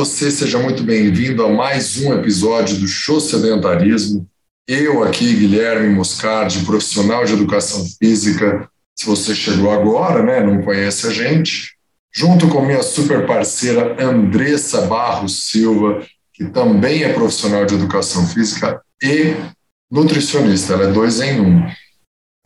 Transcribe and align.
você, 0.00 0.30
seja 0.30 0.58
muito 0.58 0.82
bem-vindo 0.82 1.44
a 1.44 1.48
mais 1.50 1.98
um 1.98 2.14
episódio 2.14 2.78
do 2.78 2.88
Show 2.88 3.20
Sedentarismo. 3.20 4.26
Eu 4.66 5.04
aqui, 5.04 5.34
Guilherme 5.34 5.94
Moscardi, 5.94 6.64
profissional 6.64 7.22
de 7.26 7.34
educação 7.34 7.84
física. 7.98 8.66
Se 8.98 9.04
você 9.04 9.34
chegou 9.34 9.70
agora, 9.70 10.22
né, 10.22 10.40
não 10.42 10.62
conhece 10.62 11.06
a 11.06 11.10
gente, 11.10 11.76
junto 12.10 12.48
com 12.48 12.64
minha 12.64 12.82
super 12.82 13.26
parceira 13.26 14.02
Andressa 14.02 14.86
Barros 14.86 15.50
Silva, 15.50 16.02
que 16.32 16.46
também 16.46 17.02
é 17.02 17.12
profissional 17.12 17.66
de 17.66 17.74
educação 17.74 18.26
física 18.26 18.80
e 19.02 19.34
nutricionista. 19.90 20.72
Ela 20.72 20.84
é 20.84 20.92
dois 20.92 21.20
em 21.20 21.42
um. 21.42 21.66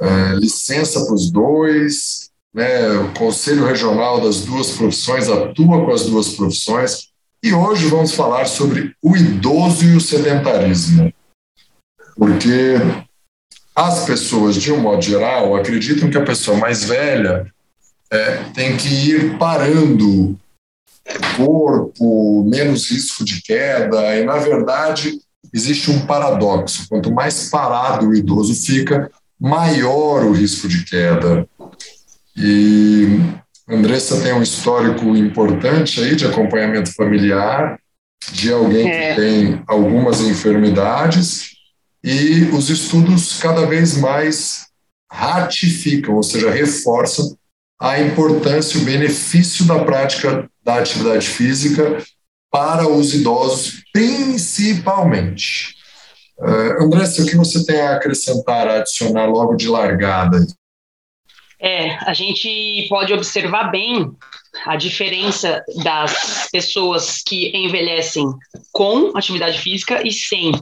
É, 0.00 0.34
licença 0.40 1.04
para 1.04 1.14
os 1.14 1.30
dois, 1.30 2.30
né, 2.52 2.90
o 2.94 3.14
Conselho 3.14 3.64
Regional 3.64 4.20
das 4.20 4.40
duas 4.40 4.72
profissões 4.72 5.28
atua 5.28 5.84
com 5.84 5.92
as 5.92 6.04
duas 6.06 6.30
profissões. 6.30 7.13
E 7.44 7.52
hoje 7.52 7.88
vamos 7.88 8.14
falar 8.14 8.46
sobre 8.46 8.96
o 9.02 9.14
idoso 9.14 9.84
e 9.84 9.94
o 9.94 10.00
sedentarismo. 10.00 11.12
Porque 12.16 12.76
as 13.76 14.06
pessoas, 14.06 14.54
de 14.56 14.72
um 14.72 14.80
modo 14.80 15.02
geral, 15.02 15.54
acreditam 15.54 16.08
que 16.08 16.16
a 16.16 16.24
pessoa 16.24 16.56
mais 16.56 16.84
velha 16.84 17.46
é, 18.10 18.36
tem 18.54 18.78
que 18.78 18.88
ir 18.88 19.36
parando 19.36 20.30
o 20.30 20.36
corpo, 21.36 22.44
menos 22.48 22.90
risco 22.90 23.22
de 23.22 23.42
queda, 23.42 24.16
e 24.16 24.24
na 24.24 24.38
verdade 24.38 25.20
existe 25.52 25.90
um 25.90 26.06
paradoxo: 26.06 26.88
quanto 26.88 27.12
mais 27.12 27.50
parado 27.50 28.08
o 28.08 28.14
idoso 28.14 28.54
fica, 28.54 29.10
maior 29.38 30.24
o 30.24 30.32
risco 30.32 30.66
de 30.66 30.82
queda. 30.82 31.46
E 32.34 33.34
Andressa 33.68 34.20
tem 34.20 34.32
um 34.32 34.42
histórico 34.42 35.16
importante 35.16 36.00
aí 36.00 36.14
de 36.14 36.26
acompanhamento 36.26 36.92
familiar, 36.94 37.78
de 38.32 38.52
alguém 38.52 38.88
é. 38.88 39.14
que 39.14 39.20
tem 39.20 39.62
algumas 39.66 40.20
enfermidades, 40.20 41.54
e 42.02 42.44
os 42.52 42.68
estudos 42.68 43.38
cada 43.40 43.64
vez 43.64 43.96
mais 43.96 44.66
ratificam, 45.10 46.16
ou 46.16 46.22
seja, 46.22 46.50
reforçam 46.50 47.36
a 47.80 47.98
importância 48.00 48.78
e 48.78 48.82
o 48.82 48.84
benefício 48.84 49.64
da 49.64 49.82
prática 49.84 50.48
da 50.62 50.76
atividade 50.76 51.26
física 51.26 52.02
para 52.50 52.86
os 52.88 53.14
idosos, 53.14 53.82
principalmente. 53.92 55.74
Uh, 56.38 56.84
Andressa, 56.84 57.22
o 57.22 57.26
que 57.26 57.36
você 57.36 57.64
tem 57.64 57.80
a 57.80 57.96
acrescentar, 57.96 58.68
a 58.68 58.78
adicionar 58.78 59.26
logo 59.26 59.54
de 59.54 59.68
largada? 59.68 60.46
É, 61.60 61.96
a 62.08 62.12
gente 62.12 62.86
pode 62.88 63.12
observar 63.12 63.70
bem 63.70 64.10
a 64.66 64.76
diferença 64.76 65.62
das 65.82 66.48
pessoas 66.50 67.22
que 67.22 67.50
envelhecem 67.56 68.26
com 68.72 69.16
atividade 69.16 69.58
física 69.58 70.06
e 70.06 70.12
sem. 70.12 70.52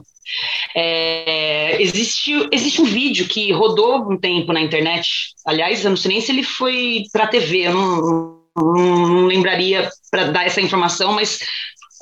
É, 0.75 1.81
existe, 1.81 2.47
existe 2.51 2.81
um 2.81 2.85
vídeo 2.85 3.27
que 3.27 3.51
rodou 3.51 4.11
um 4.11 4.17
tempo 4.17 4.51
na 4.53 4.61
internet. 4.61 5.09
Aliás, 5.45 5.83
eu 5.83 5.89
não 5.89 5.97
sei 5.97 6.11
nem 6.11 6.21
se 6.21 6.31
ele 6.31 6.43
foi 6.43 7.03
para 7.11 7.25
a 7.25 7.27
TV, 7.27 7.67
eu 7.67 7.73
não, 7.73 8.39
não, 8.55 9.07
não 9.07 9.25
lembraria 9.25 9.89
para 10.09 10.31
dar 10.31 10.45
essa 10.45 10.61
informação, 10.61 11.13
mas 11.13 11.39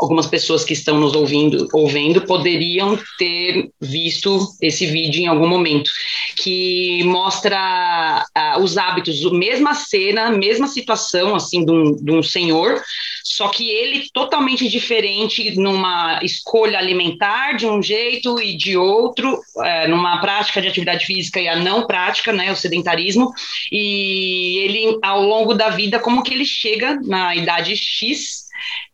algumas 0.02 0.26
pessoas 0.26 0.64
que 0.64 0.74
estão 0.74 1.00
nos 1.00 1.14
ouvindo, 1.14 1.68
ouvindo 1.72 2.22
poderiam 2.22 2.98
ter 3.20 3.70
visto 3.80 4.48
esse 4.60 4.88
vídeo 4.88 5.22
em 5.22 5.28
algum 5.28 5.48
momento, 5.48 5.92
que 6.36 7.04
mostra 7.04 8.26
uh, 8.36 8.60
os 8.62 8.78
hábitos, 8.78 9.32
mesma 9.32 9.76
cena, 9.76 10.32
mesma 10.32 10.68
situação, 10.68 11.36
assim, 11.36 11.64
de 11.64 11.72
um, 11.72 11.96
de 11.96 12.12
um 12.12 12.24
senhor, 12.24 12.82
só 13.24 13.50
que 13.50 13.70
ele 13.70 14.08
totalmente 14.12 14.68
diferente 14.68 15.56
numa 15.56 16.20
escolha 16.24 16.80
alimentar 16.80 17.54
de 17.54 17.68
um 17.68 17.82
jeito 17.82 18.42
e 18.42 18.58
de 18.58 18.76
outro, 18.76 19.36
uh, 19.36 19.90
numa 19.90 20.20
prática 20.20 20.62
de 20.62 20.68
atividade 20.68 21.06
física 21.06 21.40
e 21.40 21.48
a 21.48 21.56
não 21.56 21.86
prática, 21.86 22.34
né, 22.34 22.52
o 22.52 22.56
sedentarismo, 22.56 23.32
e 23.72 24.58
ele, 24.64 24.98
ao 25.04 25.22
longo 25.22 25.54
da 25.54 25.70
vida, 25.70 26.00
como 26.00 26.24
que 26.24 26.34
ele 26.34 26.46
chega 26.46 27.00
na 27.04 27.36
idade 27.36 27.76
X, 27.76 28.50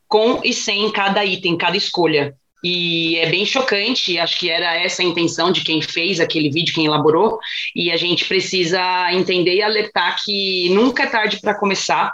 com 0.07 0.41
e 0.44 0.53
sem 0.53 0.91
cada 0.91 1.23
item, 1.23 1.57
cada 1.57 1.78
escolha. 1.78 2.35
E 2.63 3.18
é 3.18 3.29
bem 3.29 3.45
chocante, 3.45 4.18
acho 4.18 4.40
que 4.40 4.50
era 4.50 4.75
essa 4.75 5.01
a 5.01 5.06
intenção 5.06 5.51
de 5.51 5.62
quem 5.62 5.81
fez 5.81 6.19
aquele 6.19 6.50
vídeo, 6.50 6.73
quem 6.73 6.85
elaborou, 6.85 7.38
e 7.75 7.91
a 7.91 7.97
gente 7.97 8.25
precisa 8.25 8.81
entender 9.13 9.56
e 9.56 9.62
alertar 9.62 10.17
que 10.23 10.69
nunca 10.69 11.03
é 11.03 11.07
tarde 11.07 11.40
para 11.40 11.57
começar. 11.57 12.12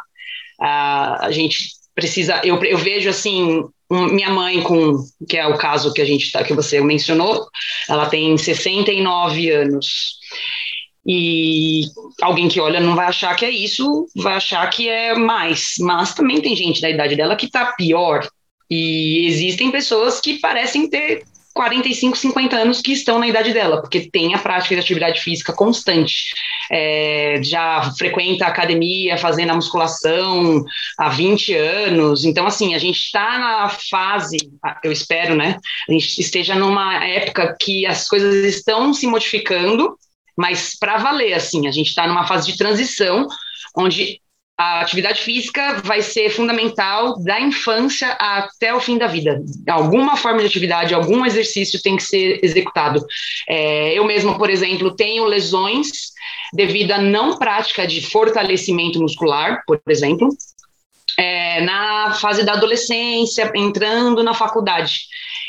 Uh, 0.59 1.15
a 1.21 1.29
gente 1.31 1.57
precisa, 1.95 2.41
eu, 2.43 2.61
eu 2.63 2.77
vejo 2.77 3.09
assim, 3.09 3.63
um, 3.89 4.05
minha 4.07 4.29
mãe 4.29 4.61
com, 4.61 4.97
que 5.29 5.37
é 5.37 5.47
o 5.47 5.57
caso 5.57 5.93
que 5.93 6.01
a 6.01 6.05
gente 6.05 6.31
tá, 6.31 6.43
que 6.43 6.53
você 6.53 6.81
mencionou, 6.81 7.47
ela 7.87 8.07
tem 8.07 8.37
69 8.37 9.49
anos. 9.49 10.17
E 11.05 11.83
alguém 12.21 12.47
que 12.47 12.59
olha 12.59 12.79
não 12.79 12.95
vai 12.95 13.07
achar 13.07 13.35
que 13.35 13.45
é 13.45 13.49
isso, 13.49 14.07
vai 14.15 14.35
achar 14.35 14.67
que 14.69 14.87
é 14.87 15.15
mais. 15.15 15.75
Mas 15.79 16.13
também 16.13 16.41
tem 16.41 16.55
gente 16.55 16.81
da 16.81 16.89
idade 16.89 17.15
dela 17.15 17.35
que 17.35 17.45
está 17.45 17.73
pior. 17.73 18.27
E 18.69 19.27
existem 19.27 19.69
pessoas 19.69 20.21
que 20.21 20.39
parecem 20.39 20.89
ter 20.89 21.23
45, 21.53 22.17
50 22.17 22.55
anos 22.55 22.81
que 22.81 22.91
estão 22.91 23.19
na 23.19 23.27
idade 23.27 23.53
dela, 23.53 23.79
porque 23.79 24.09
tem 24.09 24.33
a 24.33 24.39
prática 24.39 24.73
de 24.73 24.81
atividade 24.81 25.21
física 25.21 25.53
constante. 25.53 26.33
É, 26.71 27.39
já 27.43 27.91
frequenta 27.97 28.45
a 28.45 28.47
academia, 28.47 29.17
fazendo 29.17 29.51
a 29.51 29.55
musculação 29.55 30.65
há 30.97 31.09
20 31.09 31.53
anos. 31.53 32.25
Então, 32.25 32.47
assim, 32.47 32.73
a 32.73 32.79
gente 32.79 32.97
está 32.97 33.37
na 33.37 33.69
fase, 33.69 34.37
eu 34.83 34.91
espero, 34.91 35.35
né? 35.35 35.59
A 35.87 35.91
gente 35.91 36.19
esteja 36.19 36.55
numa 36.55 37.05
época 37.05 37.55
que 37.59 37.85
as 37.85 38.07
coisas 38.07 38.33
estão 38.45 38.93
se 38.93 39.05
modificando 39.05 39.95
mas 40.37 40.77
para 40.79 40.97
valer, 40.97 41.33
assim, 41.33 41.67
a 41.67 41.71
gente 41.71 41.87
está 41.87 42.07
numa 42.07 42.27
fase 42.27 42.51
de 42.51 42.57
transição 42.57 43.27
onde 43.75 44.19
a 44.57 44.81
atividade 44.81 45.21
física 45.21 45.81
vai 45.83 46.01
ser 46.01 46.29
fundamental 46.29 47.19
da 47.23 47.39
infância 47.39 48.09
até 48.19 48.73
o 48.73 48.79
fim 48.79 48.97
da 48.97 49.07
vida. 49.07 49.41
Alguma 49.67 50.15
forma 50.15 50.41
de 50.41 50.45
atividade, 50.45 50.93
algum 50.93 51.25
exercício 51.25 51.81
tem 51.81 51.97
que 51.97 52.03
ser 52.03 52.39
executado. 52.43 53.03
É, 53.49 53.97
eu 53.97 54.05
mesmo, 54.05 54.37
por 54.37 54.49
exemplo, 54.49 54.95
tenho 54.95 55.25
lesões 55.25 56.11
devido 56.53 56.91
à 56.91 56.99
não 56.99 57.37
prática 57.37 57.87
de 57.87 58.01
fortalecimento 58.01 58.99
muscular, 59.01 59.63
por 59.65 59.81
exemplo, 59.89 60.29
é, 61.17 61.61
na 61.61 62.13
fase 62.21 62.43
da 62.43 62.53
adolescência, 62.53 63.51
entrando 63.55 64.23
na 64.23 64.35
faculdade. 64.35 65.01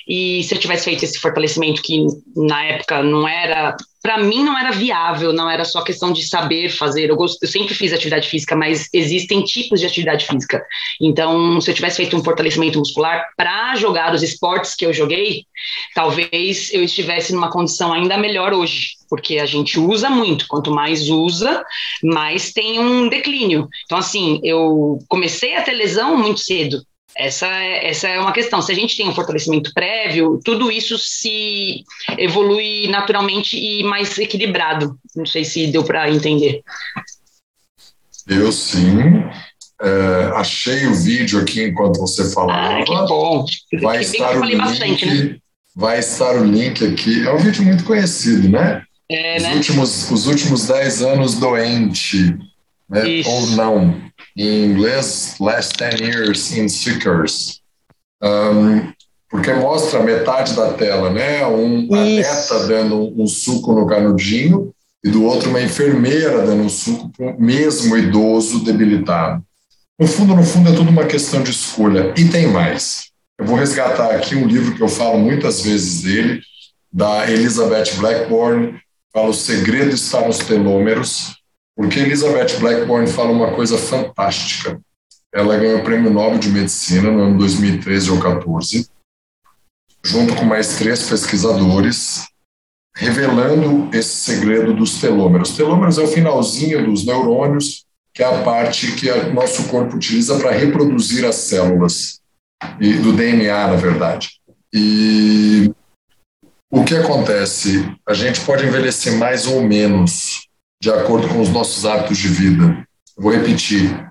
E 0.08 0.42
se 0.44 0.54
eu 0.54 0.58
tivesse 0.58 0.84
feito 0.84 1.04
esse 1.04 1.18
fortalecimento 1.18 1.82
que 1.82 2.06
na 2.36 2.64
época 2.64 3.02
não 3.02 3.28
era, 3.28 3.76
para 4.04 4.18
mim 4.18 4.44
não 4.44 4.56
era 4.58 4.70
viável, 4.70 5.32
não 5.32 5.48
era 5.48 5.64
só 5.64 5.80
questão 5.80 6.12
de 6.12 6.28
saber 6.28 6.68
fazer. 6.68 7.08
Eu, 7.08 7.16
gosto, 7.16 7.42
eu 7.42 7.48
sempre 7.48 7.72
fiz 7.74 7.90
atividade 7.90 8.28
física, 8.28 8.54
mas 8.54 8.86
existem 8.92 9.42
tipos 9.42 9.80
de 9.80 9.86
atividade 9.86 10.26
física. 10.26 10.62
Então, 11.00 11.58
se 11.58 11.70
eu 11.70 11.74
tivesse 11.74 11.96
feito 11.96 12.14
um 12.14 12.22
fortalecimento 12.22 12.78
muscular 12.78 13.24
para 13.34 13.74
jogar 13.76 14.12
os 14.14 14.22
esportes 14.22 14.74
que 14.74 14.84
eu 14.84 14.92
joguei, 14.92 15.46
talvez 15.94 16.70
eu 16.74 16.84
estivesse 16.84 17.32
numa 17.32 17.50
condição 17.50 17.94
ainda 17.94 18.18
melhor 18.18 18.52
hoje, 18.52 18.90
porque 19.08 19.38
a 19.38 19.46
gente 19.46 19.80
usa 19.80 20.10
muito. 20.10 20.46
Quanto 20.48 20.70
mais 20.70 21.08
usa, 21.08 21.64
mais 22.02 22.52
tem 22.52 22.78
um 22.78 23.08
declínio. 23.08 23.66
Então, 23.86 23.96
assim, 23.96 24.38
eu 24.44 24.98
comecei 25.08 25.56
a 25.56 25.62
ter 25.62 25.72
lesão 25.72 26.14
muito 26.14 26.40
cedo. 26.40 26.84
Essa 27.16 27.46
é, 27.46 27.88
essa 27.90 28.08
é 28.08 28.18
uma 28.18 28.32
questão. 28.32 28.60
Se 28.60 28.72
a 28.72 28.74
gente 28.74 28.96
tem 28.96 29.08
um 29.08 29.14
fortalecimento 29.14 29.72
prévio, 29.72 30.40
tudo 30.44 30.70
isso 30.70 30.98
se 30.98 31.84
evolui 32.18 32.88
naturalmente 32.88 33.56
e 33.56 33.84
mais 33.84 34.18
equilibrado. 34.18 34.98
Não 35.14 35.24
sei 35.24 35.44
se 35.44 35.68
deu 35.68 35.84
para 35.84 36.10
entender. 36.10 36.62
Eu 38.26 38.50
sim. 38.50 38.98
É, 39.80 40.30
achei 40.34 40.86
o 40.86 40.94
vídeo 40.94 41.40
aqui 41.40 41.62
enquanto 41.62 41.98
você 41.98 42.30
falava. 42.32 42.80
Ah, 42.80 42.84
que 42.84 42.94
bom. 43.06 43.44
Vai 43.80 43.98
que 43.98 44.04
estar 44.04 44.36
o 44.36 44.44
link. 44.44 44.56
Bastante, 44.56 45.06
né? 45.06 45.36
Vai 45.76 45.98
estar 45.98 46.36
o 46.36 46.44
link 46.44 46.84
aqui. 46.84 47.26
É 47.26 47.32
um 47.32 47.38
vídeo 47.38 47.62
muito 47.62 47.84
conhecido, 47.84 48.48
né? 48.48 48.82
É, 49.08 49.36
os, 49.36 49.42
né? 49.42 49.54
Últimos, 49.54 50.10
os 50.10 50.26
últimos 50.26 50.66
10 50.66 51.02
anos 51.02 51.34
doente, 51.34 52.36
né? 52.88 53.22
ou 53.26 53.46
não 53.48 54.12
em 54.36 54.64
inglês, 54.64 55.36
Last 55.40 55.76
10 55.78 56.00
Years 56.00 56.56
in 56.56 56.68
Seekers, 56.68 57.60
um, 58.22 58.92
porque 59.30 59.52
mostra 59.52 60.02
metade 60.02 60.54
da 60.54 60.72
tela, 60.72 61.10
né? 61.10 61.46
Um, 61.46 61.92
a 61.92 62.04
neta 62.04 62.66
dando 62.66 62.96
um, 62.96 63.24
um 63.24 63.26
suco 63.26 63.72
no 63.72 63.86
canudinho 63.86 64.72
e 65.04 65.10
do 65.10 65.24
outro 65.24 65.50
uma 65.50 65.60
enfermeira 65.60 66.46
dando 66.46 66.62
um 66.62 66.68
suco 66.68 67.10
para 67.10 67.26
o 67.26 67.40
mesmo 67.40 67.96
idoso 67.96 68.64
debilitado. 68.64 69.44
No 69.98 70.06
fundo, 70.06 70.34
no 70.34 70.42
fundo, 70.42 70.70
é 70.70 70.74
tudo 70.74 70.90
uma 70.90 71.04
questão 71.04 71.42
de 71.42 71.50
escolha. 71.50 72.12
E 72.16 72.24
tem 72.28 72.48
mais. 72.48 73.10
Eu 73.38 73.46
vou 73.46 73.56
resgatar 73.56 74.10
aqui 74.14 74.34
um 74.34 74.46
livro 74.46 74.74
que 74.74 74.82
eu 74.82 74.88
falo 74.88 75.18
muitas 75.18 75.62
vezes 75.62 76.02
dele, 76.02 76.40
da 76.92 77.30
Elizabeth 77.30 77.96
Blackburn, 77.98 78.80
fala 79.12 79.28
O 79.28 79.34
Segredo 79.34 79.94
está 79.94 80.26
nos 80.26 80.38
Telômeros, 80.38 81.36
porque 81.76 82.00
Elizabeth 82.00 82.58
Blackburn 82.60 83.06
fala 83.06 83.30
uma 83.30 83.54
coisa 83.54 83.76
fantástica. 83.76 84.80
ela 85.32 85.56
ganhou 85.56 85.80
o 85.80 85.84
Prêmio 85.84 86.10
Nobel 86.10 86.38
de 86.38 86.48
Medicina 86.48 87.10
no 87.10 87.22
ano 87.22 87.38
2013 87.38 88.10
ou 88.10 88.20
14, 88.20 88.88
junto 90.04 90.36
com 90.36 90.44
mais 90.44 90.76
três 90.76 91.08
pesquisadores, 91.08 92.28
revelando 92.94 93.90
esse 93.96 94.14
segredo 94.14 94.72
dos 94.72 95.00
telômeros. 95.00 95.56
Telômeros 95.56 95.98
é 95.98 96.02
o 96.02 96.06
finalzinho 96.06 96.84
dos 96.86 97.04
neurônios, 97.04 97.84
que 98.12 98.22
é 98.22 98.26
a 98.26 98.42
parte 98.44 98.92
que 98.92 99.10
o 99.10 99.34
nosso 99.34 99.68
corpo 99.68 99.96
utiliza 99.96 100.38
para 100.38 100.52
reproduzir 100.52 101.24
as 101.24 101.34
células, 101.34 102.20
e 102.80 102.94
do 102.94 103.12
DNA, 103.12 103.66
na 103.68 103.76
verdade. 103.76 104.40
E 104.72 105.72
o 106.70 106.84
que 106.84 106.94
acontece? 106.94 107.88
A 108.08 108.14
gente 108.14 108.40
pode 108.40 108.64
envelhecer 108.64 109.16
mais 109.18 109.46
ou 109.46 109.62
menos, 109.62 110.43
de 110.84 110.90
acordo 110.90 111.26
com 111.28 111.40
os 111.40 111.48
nossos 111.48 111.86
hábitos 111.86 112.18
de 112.18 112.28
vida. 112.28 112.86
vou 113.16 113.32
repetir. 113.32 114.06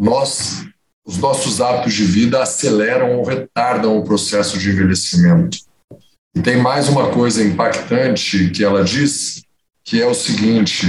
Nós, 0.00 0.64
os 1.04 1.18
nossos 1.18 1.60
hábitos 1.60 1.92
de 1.92 2.04
vida 2.06 2.42
aceleram 2.42 3.18
ou 3.18 3.26
retardam 3.26 3.98
o 3.98 4.04
processo 4.04 4.58
de 4.58 4.70
envelhecimento. 4.70 5.58
E 6.34 6.40
tem 6.40 6.56
mais 6.56 6.88
uma 6.88 7.10
coisa 7.10 7.44
impactante 7.44 8.48
que 8.48 8.64
ela 8.64 8.82
diz, 8.82 9.42
que 9.84 10.00
é 10.00 10.06
o 10.06 10.14
seguinte: 10.14 10.86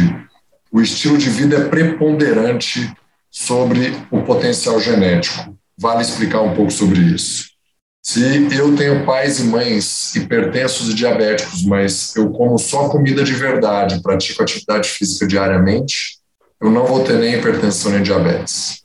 o 0.71 0.79
estilo 0.79 1.17
de 1.17 1.29
vida 1.29 1.57
é 1.57 1.67
preponderante 1.67 2.95
sobre 3.29 3.93
o 4.09 4.21
potencial 4.21 4.79
genético. 4.79 5.53
Vale 5.77 6.01
explicar 6.01 6.43
um 6.43 6.55
pouco 6.55 6.71
sobre 6.71 6.97
isso. 7.01 7.49
Se 8.05 8.21
eu 8.55 8.75
tenho 8.75 9.03
pais 9.03 9.39
e 9.39 9.45
mães 9.45 10.15
hipertensos 10.15 10.89
e 10.89 10.93
diabéticos, 10.93 11.63
mas 11.63 12.15
eu 12.15 12.29
como 12.29 12.55
só 12.59 12.87
comida 12.87 13.23
de 13.23 13.33
verdade, 13.33 13.99
pratico 13.99 14.43
atividade 14.43 14.87
física 14.89 15.25
diariamente, 15.25 16.19
eu 16.61 16.69
não 16.69 16.85
vou 16.85 17.03
ter 17.03 17.17
nem 17.17 17.33
hipertensão 17.33 17.91
nem 17.91 18.03
diabetes. 18.03 18.83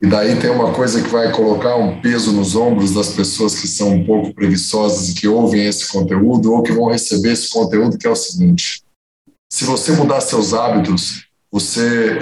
E 0.00 0.06
daí 0.06 0.36
tem 0.36 0.50
uma 0.50 0.72
coisa 0.72 1.02
que 1.02 1.08
vai 1.08 1.32
colocar 1.32 1.74
um 1.74 2.00
peso 2.00 2.32
nos 2.32 2.54
ombros 2.54 2.94
das 2.94 3.08
pessoas 3.08 3.58
que 3.58 3.66
são 3.66 3.88
um 3.88 4.04
pouco 4.04 4.32
preguiçosas 4.32 5.08
e 5.08 5.14
que 5.14 5.26
ouvem 5.26 5.66
esse 5.66 5.88
conteúdo 5.88 6.52
ou 6.52 6.62
que 6.62 6.70
vão 6.70 6.86
receber 6.86 7.32
esse 7.32 7.50
conteúdo, 7.50 7.98
que 7.98 8.06
é 8.06 8.10
o 8.10 8.14
seguinte: 8.14 8.84
se 9.50 9.64
você 9.64 9.90
mudar 9.90 10.20
seus 10.20 10.54
hábitos, 10.54 11.26
você 11.50 12.20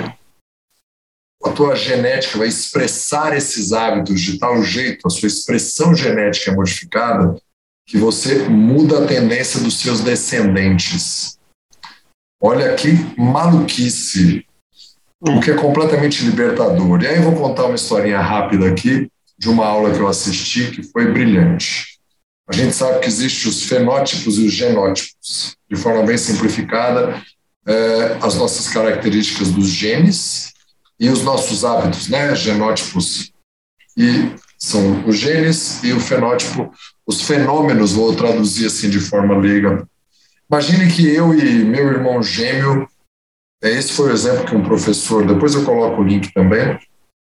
a 1.44 1.50
tua 1.50 1.74
genética 1.74 2.38
vai 2.38 2.48
expressar 2.48 3.36
esses 3.36 3.72
hábitos 3.72 4.20
de 4.20 4.38
tal 4.38 4.62
jeito, 4.62 5.06
a 5.06 5.10
sua 5.10 5.26
expressão 5.26 5.94
genética 5.94 6.50
é 6.50 6.54
modificada, 6.54 7.40
que 7.86 7.96
você 7.96 8.48
muda 8.48 9.02
a 9.02 9.06
tendência 9.06 9.60
dos 9.60 9.80
seus 9.80 10.00
descendentes. 10.00 11.38
Olha 12.40 12.74
que 12.74 12.92
maluquice 13.18 14.44
o 15.20 15.40
que 15.40 15.50
é 15.50 15.54
completamente 15.54 16.24
libertador. 16.24 17.02
E 17.02 17.06
aí 17.06 17.16
eu 17.16 17.22
vou 17.22 17.34
contar 17.34 17.64
uma 17.64 17.74
historinha 17.74 18.20
rápida 18.20 18.68
aqui 18.68 19.10
de 19.38 19.48
uma 19.48 19.66
aula 19.66 19.92
que 19.92 19.98
eu 19.98 20.08
assisti 20.08 20.70
que 20.70 20.82
foi 20.82 21.12
brilhante. 21.12 21.98
A 22.48 22.52
gente 22.52 22.74
sabe 22.74 23.00
que 23.00 23.06
existem 23.06 23.50
os 23.50 23.64
fenótipos 23.64 24.38
e 24.38 24.46
os 24.46 24.52
genótipos. 24.52 25.56
De 25.70 25.76
forma 25.76 26.02
bem 26.02 26.18
simplificada, 26.18 27.22
é, 27.66 28.18
as 28.20 28.34
nossas 28.34 28.68
características 28.68 29.50
dos 29.50 29.68
genes 29.68 30.52
e 31.00 31.08
os 31.08 31.22
nossos 31.24 31.64
hábitos, 31.64 32.08
né? 32.08 32.34
Genótipos 32.36 33.32
e 33.96 34.34
são 34.58 35.04
os 35.06 35.16
genes 35.16 35.82
e 35.82 35.92
o 35.92 35.98
fenótipo, 35.98 36.70
os 37.06 37.22
fenômenos, 37.22 37.92
vou 37.92 38.14
traduzir 38.14 38.66
assim 38.66 38.90
de 38.90 39.00
forma 39.00 39.36
leiga. 39.36 39.88
Imagine 40.50 40.92
que 40.92 41.08
eu 41.08 41.34
e 41.34 41.64
meu 41.64 41.88
irmão 41.88 42.22
gêmeo 42.22 42.86
é, 43.62 43.70
esse 43.70 43.92
foi 43.92 44.10
o 44.10 44.12
exemplo 44.12 44.46
que 44.46 44.54
um 44.54 44.62
professor, 44.62 45.26
depois 45.26 45.54
eu 45.54 45.64
coloco 45.64 46.00
o 46.00 46.04
link 46.04 46.32
também, 46.32 46.78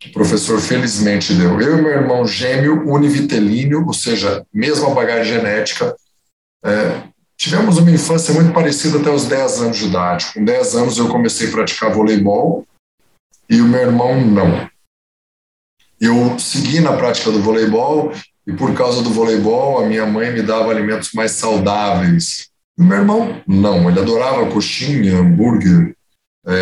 o 0.06 0.12
professor 0.12 0.60
felizmente 0.60 1.34
deu. 1.34 1.60
Eu 1.60 1.80
e 1.80 1.82
meu 1.82 1.92
irmão 1.92 2.28
gêmeo 2.28 2.88
univitelíneo, 2.88 3.86
ou 3.86 3.94
seja, 3.94 4.46
mesma 4.54 4.90
bagagem 4.94 5.36
genética, 5.36 5.96
é, 6.66 7.04
tivemos 7.38 7.78
uma 7.78 7.92
infância 7.92 8.34
muito 8.34 8.54
parecida 8.54 9.00
até 9.00 9.10
os 9.10 9.26
10 9.26 9.62
anos 9.62 9.78
de 9.78 9.86
idade. 9.86 10.28
Com 10.34 10.44
10 10.44 10.76
anos 10.76 10.98
eu 10.98 11.08
comecei 11.08 11.48
a 11.48 11.52
praticar 11.52 11.94
voleibol 11.94 12.68
e 13.50 13.62
o 13.62 13.68
meu 13.68 13.82
irmão 13.82 14.20
não. 14.26 14.70
Eu 16.00 16.38
segui 16.38 16.80
na 16.80 16.94
prática 16.94 17.32
do 17.32 17.42
voleibol 17.42 18.14
e 18.46 18.54
por 18.54 18.74
causa 18.76 19.02
do 19.02 19.10
voleibol 19.10 19.84
a 19.84 19.88
minha 19.88 20.06
mãe 20.06 20.32
me 20.32 20.42
dava 20.42 20.72
alimentos 20.72 21.12
mais 21.14 21.32
saudáveis. 21.32 22.50
O 22.78 22.84
meu 22.84 23.00
irmão 23.00 23.42
não, 23.48 23.90
ele 23.90 24.00
adorava 24.00 24.52
coxinha, 24.52 25.18
hambúrguer, 25.18 25.96
é, 26.46 26.54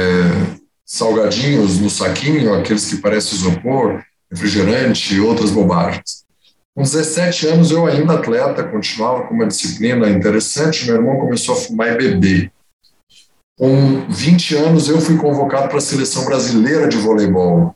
salgadinhos 0.86 1.80
no 1.80 1.90
saquinho, 1.90 2.54
aqueles 2.54 2.90
que 2.90 2.98
parecem 2.98 3.38
isopor, 3.38 4.04
refrigerante 4.32 5.16
e 5.16 5.20
outras 5.20 5.52
bobagens. 5.52 6.24
Com 6.74 6.84
17 6.84 7.48
anos, 7.48 7.72
eu 7.72 7.86
ainda 7.86 8.14
atleta, 8.16 8.64
continuava 8.64 9.24
com 9.24 9.34
uma 9.34 9.48
disciplina 9.48 10.10
interessante, 10.10 10.86
meu 10.86 10.96
irmão 10.96 11.20
começou 11.20 11.56
a 11.56 11.58
fumar 11.58 11.94
e 11.94 11.98
beber. 11.98 12.52
Com 13.58 14.08
20 14.10 14.56
anos, 14.56 14.90
eu 14.90 15.00
fui 15.00 15.18
convocado 15.18 15.70
para 15.70 15.78
a 15.78 15.82
seleção 15.82 16.26
brasileira 16.26 16.88
de 16.88 16.98
voleibol. 16.98 17.76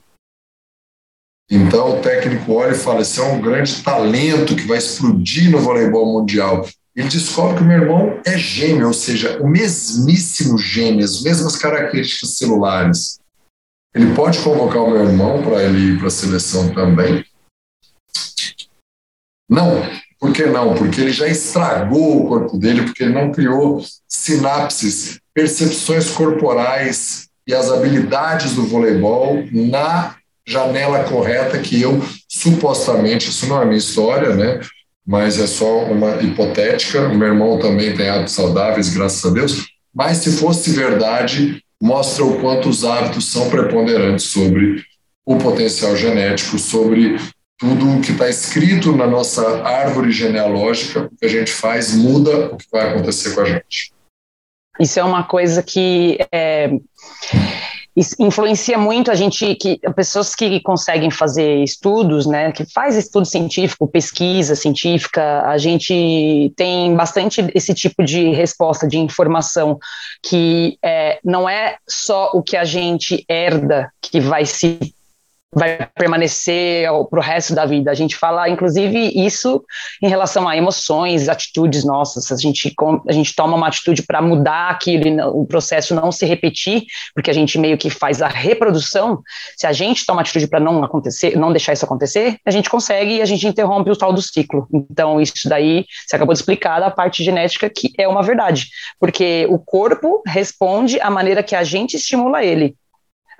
Então, 1.50 1.98
o 1.98 2.02
técnico 2.02 2.52
olha 2.52 2.72
e 2.72 2.78
fala: 2.78 3.00
esse 3.00 3.18
é 3.18 3.22
um 3.22 3.40
grande 3.40 3.82
talento 3.82 4.54
que 4.54 4.66
vai 4.66 4.78
explodir 4.78 5.50
no 5.50 5.58
voleibol 5.58 6.06
mundial 6.06 6.66
ele 6.94 7.08
descobre 7.08 7.56
que 7.56 7.62
o 7.62 7.66
meu 7.66 7.82
irmão 7.82 8.20
é 8.26 8.36
gêmeo, 8.36 8.88
ou 8.88 8.92
seja, 8.92 9.40
o 9.40 9.46
mesmíssimo 9.46 10.58
gêmeo, 10.58 11.04
as 11.04 11.22
mesmas 11.22 11.56
características 11.56 12.30
celulares. 12.30 13.20
Ele 13.94 14.14
pode 14.14 14.42
convocar 14.42 14.82
o 14.82 14.90
meu 14.90 15.04
irmão 15.04 15.42
para 15.42 15.62
ele 15.62 15.94
ir 15.94 15.98
para 15.98 16.08
a 16.08 16.10
seleção 16.10 16.74
também? 16.74 17.24
Não. 19.48 19.82
Por 20.18 20.32
que 20.32 20.44
não? 20.46 20.74
Porque 20.74 21.00
ele 21.00 21.12
já 21.12 21.26
estragou 21.26 22.24
o 22.24 22.28
corpo 22.28 22.58
dele, 22.58 22.82
porque 22.82 23.04
ele 23.04 23.14
não 23.14 23.32
criou 23.32 23.82
sinapses, 24.06 25.19
percepções 25.40 26.10
corporais 26.10 27.28
e 27.46 27.54
as 27.54 27.70
habilidades 27.70 28.54
do 28.54 28.66
voleibol 28.66 29.42
na 29.50 30.16
janela 30.46 31.04
correta 31.04 31.58
que 31.58 31.80
eu 31.80 32.02
supostamente, 32.28 33.30
isso 33.30 33.46
não 33.46 33.62
é 33.62 33.64
minha 33.64 33.78
história, 33.78 34.34
né? 34.34 34.60
mas 35.06 35.40
é 35.40 35.46
só 35.46 35.84
uma 35.84 36.22
hipotética. 36.22 37.08
O 37.08 37.16
meu 37.16 37.28
irmão 37.28 37.58
também 37.58 37.94
tem 37.94 38.08
hábitos 38.08 38.34
saudáveis, 38.34 38.90
graças 38.90 39.24
a 39.24 39.34
Deus. 39.34 39.66
Mas 39.94 40.18
se 40.18 40.32
fosse 40.32 40.70
verdade, 40.70 41.64
mostra 41.82 42.24
o 42.24 42.38
quanto 42.40 42.68
os 42.68 42.84
hábitos 42.84 43.30
são 43.32 43.48
preponderantes 43.48 44.26
sobre 44.26 44.84
o 45.24 45.36
potencial 45.36 45.96
genético, 45.96 46.58
sobre 46.58 47.16
tudo 47.58 47.96
o 47.96 48.00
que 48.00 48.12
está 48.12 48.28
escrito 48.28 48.94
na 48.94 49.06
nossa 49.06 49.62
árvore 49.62 50.12
genealógica, 50.12 51.08
o 51.12 51.16
que 51.16 51.26
a 51.26 51.28
gente 51.28 51.50
faz 51.50 51.94
muda 51.94 52.50
o 52.52 52.56
que 52.56 52.66
vai 52.70 52.90
acontecer 52.90 53.34
com 53.34 53.40
a 53.40 53.44
gente. 53.46 53.92
Isso 54.80 54.98
é 54.98 55.04
uma 55.04 55.22
coisa 55.22 55.62
que 55.62 56.18
é, 56.32 56.70
influencia 58.18 58.78
muito 58.78 59.10
a 59.10 59.14
gente 59.14 59.54
que 59.56 59.78
pessoas 59.94 60.34
que 60.34 60.60
conseguem 60.60 61.10
fazer 61.10 61.62
estudos, 61.62 62.26
né, 62.26 62.52
que 62.52 62.64
faz 62.64 62.96
estudo 62.96 63.26
científico, 63.26 63.86
pesquisa 63.86 64.54
científica, 64.54 65.42
a 65.42 65.58
gente 65.58 66.52
tem 66.56 66.94
bastante 66.94 67.50
esse 67.54 67.74
tipo 67.74 68.04
de 68.04 68.30
resposta 68.30 68.86
de 68.86 68.98
informação 68.98 69.78
que 70.22 70.78
é, 70.82 71.18
não 71.24 71.48
é 71.48 71.76
só 71.88 72.30
o 72.32 72.42
que 72.42 72.56
a 72.56 72.64
gente 72.64 73.24
herda 73.28 73.92
que 74.00 74.20
vai 74.20 74.46
se 74.46 74.78
vai 75.52 75.88
permanecer 75.96 76.88
para 77.10 77.18
o 77.18 77.22
resto 77.22 77.54
da 77.54 77.66
vida. 77.66 77.90
A 77.90 77.94
gente 77.94 78.16
fala, 78.16 78.48
inclusive, 78.48 79.12
isso 79.14 79.64
em 80.00 80.08
relação 80.08 80.48
a 80.48 80.56
emoções, 80.56 81.28
atitudes 81.28 81.84
nossas. 81.84 82.30
A 82.30 82.36
gente, 82.36 82.72
a 83.08 83.12
gente 83.12 83.34
toma 83.34 83.56
uma 83.56 83.66
atitude 83.66 84.02
para 84.02 84.22
mudar 84.22 84.70
aquilo 84.70 85.00
o 85.40 85.46
processo 85.46 85.94
não 85.94 86.12
se 86.12 86.24
repetir, 86.26 86.84
porque 87.14 87.30
a 87.30 87.34
gente 87.34 87.58
meio 87.58 87.76
que 87.76 87.90
faz 87.90 88.22
a 88.22 88.28
reprodução. 88.28 89.22
Se 89.56 89.66
a 89.66 89.72
gente 89.72 90.06
toma 90.06 90.20
atitude 90.20 90.46
para 90.46 90.60
não 90.60 90.84
acontecer, 90.84 91.36
não 91.36 91.52
deixar 91.52 91.72
isso 91.72 91.84
acontecer, 91.84 92.36
a 92.46 92.50
gente 92.50 92.70
consegue 92.70 93.16
e 93.16 93.22
a 93.22 93.24
gente 93.24 93.46
interrompe 93.46 93.90
o 93.90 93.96
tal 93.96 94.12
do 94.12 94.22
ciclo. 94.22 94.68
Então, 94.72 95.20
isso 95.20 95.48
daí, 95.48 95.84
você 96.06 96.16
acabou 96.16 96.32
de 96.32 96.40
explicar 96.40 96.80
da 96.80 96.90
parte 96.90 97.24
genética, 97.24 97.68
que 97.68 97.92
é 97.98 98.06
uma 98.06 98.22
verdade, 98.22 98.68
porque 98.98 99.46
o 99.50 99.58
corpo 99.58 100.22
responde 100.26 101.00
à 101.00 101.10
maneira 101.10 101.42
que 101.42 101.56
a 101.56 101.64
gente 101.64 101.96
estimula 101.96 102.44
ele. 102.44 102.76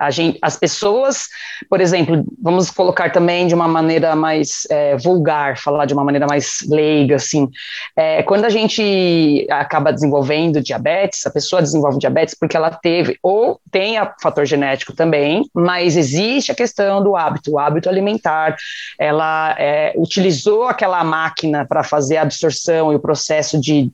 Gente, 0.09 0.39
as 0.41 0.57
pessoas, 0.57 1.27
por 1.69 1.79
exemplo, 1.79 2.23
vamos 2.41 2.71
colocar 2.71 3.11
também 3.11 3.45
de 3.45 3.53
uma 3.53 3.67
maneira 3.67 4.15
mais 4.15 4.65
é, 4.69 4.97
vulgar, 4.97 5.57
falar 5.57 5.85
de 5.85 5.93
uma 5.93 6.03
maneira 6.03 6.25
mais 6.25 6.65
leiga, 6.67 7.17
assim, 7.17 7.49
é, 7.95 8.23
quando 8.23 8.45
a 8.45 8.49
gente 8.49 9.45
acaba 9.49 9.93
desenvolvendo 9.93 10.61
diabetes, 10.61 11.25
a 11.25 11.29
pessoa 11.29 11.61
desenvolve 11.61 11.99
diabetes 11.99 12.35
porque 12.39 12.57
ela 12.57 12.71
teve, 12.71 13.17
ou 13.21 13.59
tem 13.69 13.97
a 13.97 14.13
fator 14.21 14.45
genético 14.45 14.93
também, 14.93 15.43
mas 15.53 15.95
existe 15.95 16.51
a 16.51 16.55
questão 16.55 17.03
do 17.03 17.15
hábito, 17.15 17.51
o 17.51 17.59
hábito 17.59 17.89
alimentar, 17.89 18.55
ela 18.97 19.55
é, 19.59 19.93
utilizou 19.95 20.63
aquela 20.63 21.03
máquina 21.03 21.65
para 21.67 21.83
fazer 21.83 22.17
a 22.17 22.23
absorção 22.23 22.91
e 22.91 22.95
o 22.95 22.99
processo 22.99 23.59
de 23.59 23.91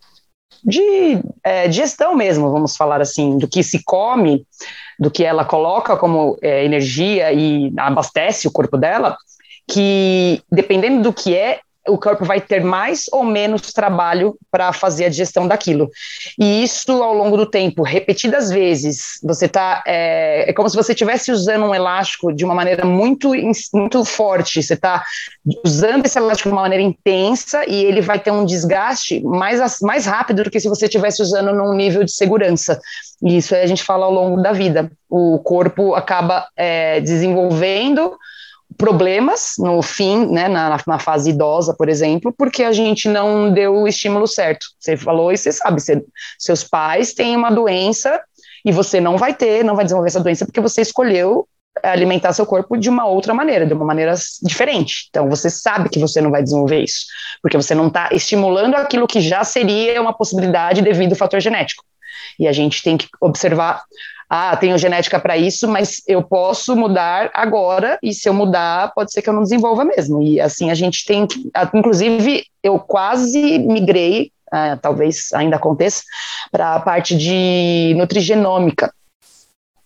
de 0.64 1.22
é, 1.44 1.68
digestão 1.68 2.16
mesmo, 2.16 2.52
vamos 2.52 2.76
falar 2.76 3.02
assim, 3.02 3.38
do 3.38 3.48
que 3.48 3.64
se 3.64 3.84
come, 3.84 4.46
do 5.00 5.12
que 5.12 5.24
ela 5.24 5.46
coloca 5.46 5.96
como 5.96 6.38
é, 6.42 6.66
energia 6.66 7.32
e 7.32 7.72
abastece 7.77 8.48
o 8.48 8.51
corpo 8.51 8.77
dela, 8.77 9.18
que 9.70 10.42
dependendo 10.51 11.04
do 11.04 11.13
que 11.13 11.36
é, 11.36 11.60
o 11.88 11.98
corpo 11.98 12.25
vai 12.25 12.41
ter 12.41 12.63
mais 12.63 13.06
ou 13.12 13.24
menos 13.24 13.74
trabalho 13.74 14.38
para 14.51 14.74
fazer 14.74 15.06
a 15.06 15.10
digestão 15.10 15.48
daquilo. 15.48 15.89
E 16.39 16.63
isso 16.63 16.91
ao 17.03 17.13
longo 17.13 17.38
do 17.38 17.46
tempo, 17.46 17.84
repetidas 17.84 18.50
vezes, 18.50 19.20
você 19.24 19.46
está 19.46 19.84
é, 19.86 20.50
é, 20.50 20.53
como 20.53 20.70
se 20.70 20.75
você 20.75 20.91
estivesse 20.91 21.32
usando 21.32 21.65
um 21.65 21.74
elástico 21.74 22.34
de 22.34 22.44
uma 22.44 22.53
maneira 22.53 22.86
muito, 22.86 23.32
muito 23.74 24.03
forte. 24.03 24.62
Você 24.62 24.74
está 24.74 25.03
usando 25.63 26.06
esse 26.06 26.17
elástico 26.17 26.50
de 26.50 26.53
uma 26.53 26.62
maneira 26.62 26.84
intensa 26.84 27.63
e 27.67 27.84
ele 27.84 28.01
vai 28.01 28.20
ter 28.20 28.32
um 28.32 28.46
desgaste 28.46 29.22
mais, 29.22 29.79
mais 29.82 30.06
rápido 30.06 30.44
do 30.44 30.51
que 30.51 30.60
se 30.60 30.70
você 30.70 30.86
estivesse 30.86 31.22
usando 31.22 31.53
num 31.53 31.74
nível 31.74 32.03
de 32.03 32.12
segurança. 32.12 32.79
E 33.22 33.38
isso 33.38 33.56
a 33.56 33.65
gente 33.65 33.84
fala 33.84 34.06
ao 34.06 34.13
longo 34.13 34.41
da 34.41 34.51
vida. 34.51 34.91
O 35.10 35.39
corpo 35.39 35.96
acaba 35.96 36.48
é, 36.56 37.00
desenvolvendo 37.01 38.15
problemas 38.77 39.53
no 39.57 39.81
fim, 39.81 40.27
né, 40.27 40.48
na, 40.48 40.77
na, 40.86 41.00
fase 41.00 41.31
idosa, 41.31 41.74
por 41.75 41.89
exemplo, 41.89 42.34
porque 42.38 42.63
a 42.63 42.72
gente 42.72 43.10
não 43.10 43.51
deu 43.51 43.75
o 43.75 43.88
estímulo 43.88 44.27
certo. 44.27 44.67
Você 44.79 44.96
falou 44.96 45.31
e 45.31 45.38
você 45.38 45.51
sabe, 45.51 45.81
seus 46.38 46.63
pais 46.63 47.13
têm 47.13 47.36
uma 47.36 47.50
doença 47.50 48.22
e 48.63 48.72
você 48.72 49.01
não 49.01 49.17
vai 49.17 49.34
ter, 49.34 49.63
não 49.63 49.75
vai 49.75 49.84
desenvolver 49.84 50.10
essa 50.10 50.19
doença 50.19 50.46
porque 50.46 50.62
você 50.62 50.81
escolheu 50.81 51.48
alimentar 51.84 52.34
seu 52.34 52.46
corpo 52.46 52.77
de 52.77 52.89
uma 52.89 53.05
outra 53.05 53.34
maneira, 53.34 53.65
de 53.65 53.74
uma 53.74 53.86
maneira 53.86 54.13
diferente. 54.41 55.07
Então 55.10 55.29
você 55.29 55.50
sabe 55.50 55.89
que 55.89 56.00
você 56.00 56.22
não 56.22 56.31
vai 56.31 56.43
desenvolver 56.43 56.84
isso, 56.84 57.05
porque 57.41 57.57
você 57.57 57.75
não 57.75 57.88
está 57.88 58.10
estimulando 58.12 58.75
aquilo 58.75 59.07
que 59.07 59.22
já 59.22 59.43
seria 59.43 60.01
uma 60.01 60.13
possibilidade 60.13 60.81
devido 60.81 61.12
ao 61.12 61.17
fator 61.17 61.39
genético. 61.39 61.84
E 62.39 62.48
a 62.48 62.51
gente 62.51 62.84
tem 62.84 62.98
que 62.98 63.07
observar 63.22 63.84
ah, 64.29 64.55
tenho 64.57 64.77
genética 64.77 65.19
para 65.19 65.38
isso, 65.38 65.67
mas 65.67 66.01
eu 66.07 66.22
posso 66.22 66.75
mudar 66.75 67.29
agora, 67.34 67.98
e 68.03 68.13
se 68.13 68.27
eu 68.27 68.34
mudar, 68.34 68.91
pode 68.93 69.12
ser 69.12 69.22
que 69.22 69.29
eu 69.29 69.34
não 69.34 69.43
desenvolva 69.43 69.86
mesmo. 69.86 70.22
E 70.22 70.39
assim 70.41 70.69
a 70.69 70.75
gente 70.75 71.05
tem 71.05 71.25
que, 71.25 71.50
inclusive, 71.74 72.43
eu 72.62 72.77
quase 72.77 73.60
migrei, 73.60 74.31
ah, 74.51 74.77
talvez 74.81 75.29
ainda 75.34 75.55
aconteça, 75.55 76.03
para 76.51 76.75
a 76.75 76.79
parte 76.79 77.15
de 77.15 77.93
nutrigenômica 77.98 78.91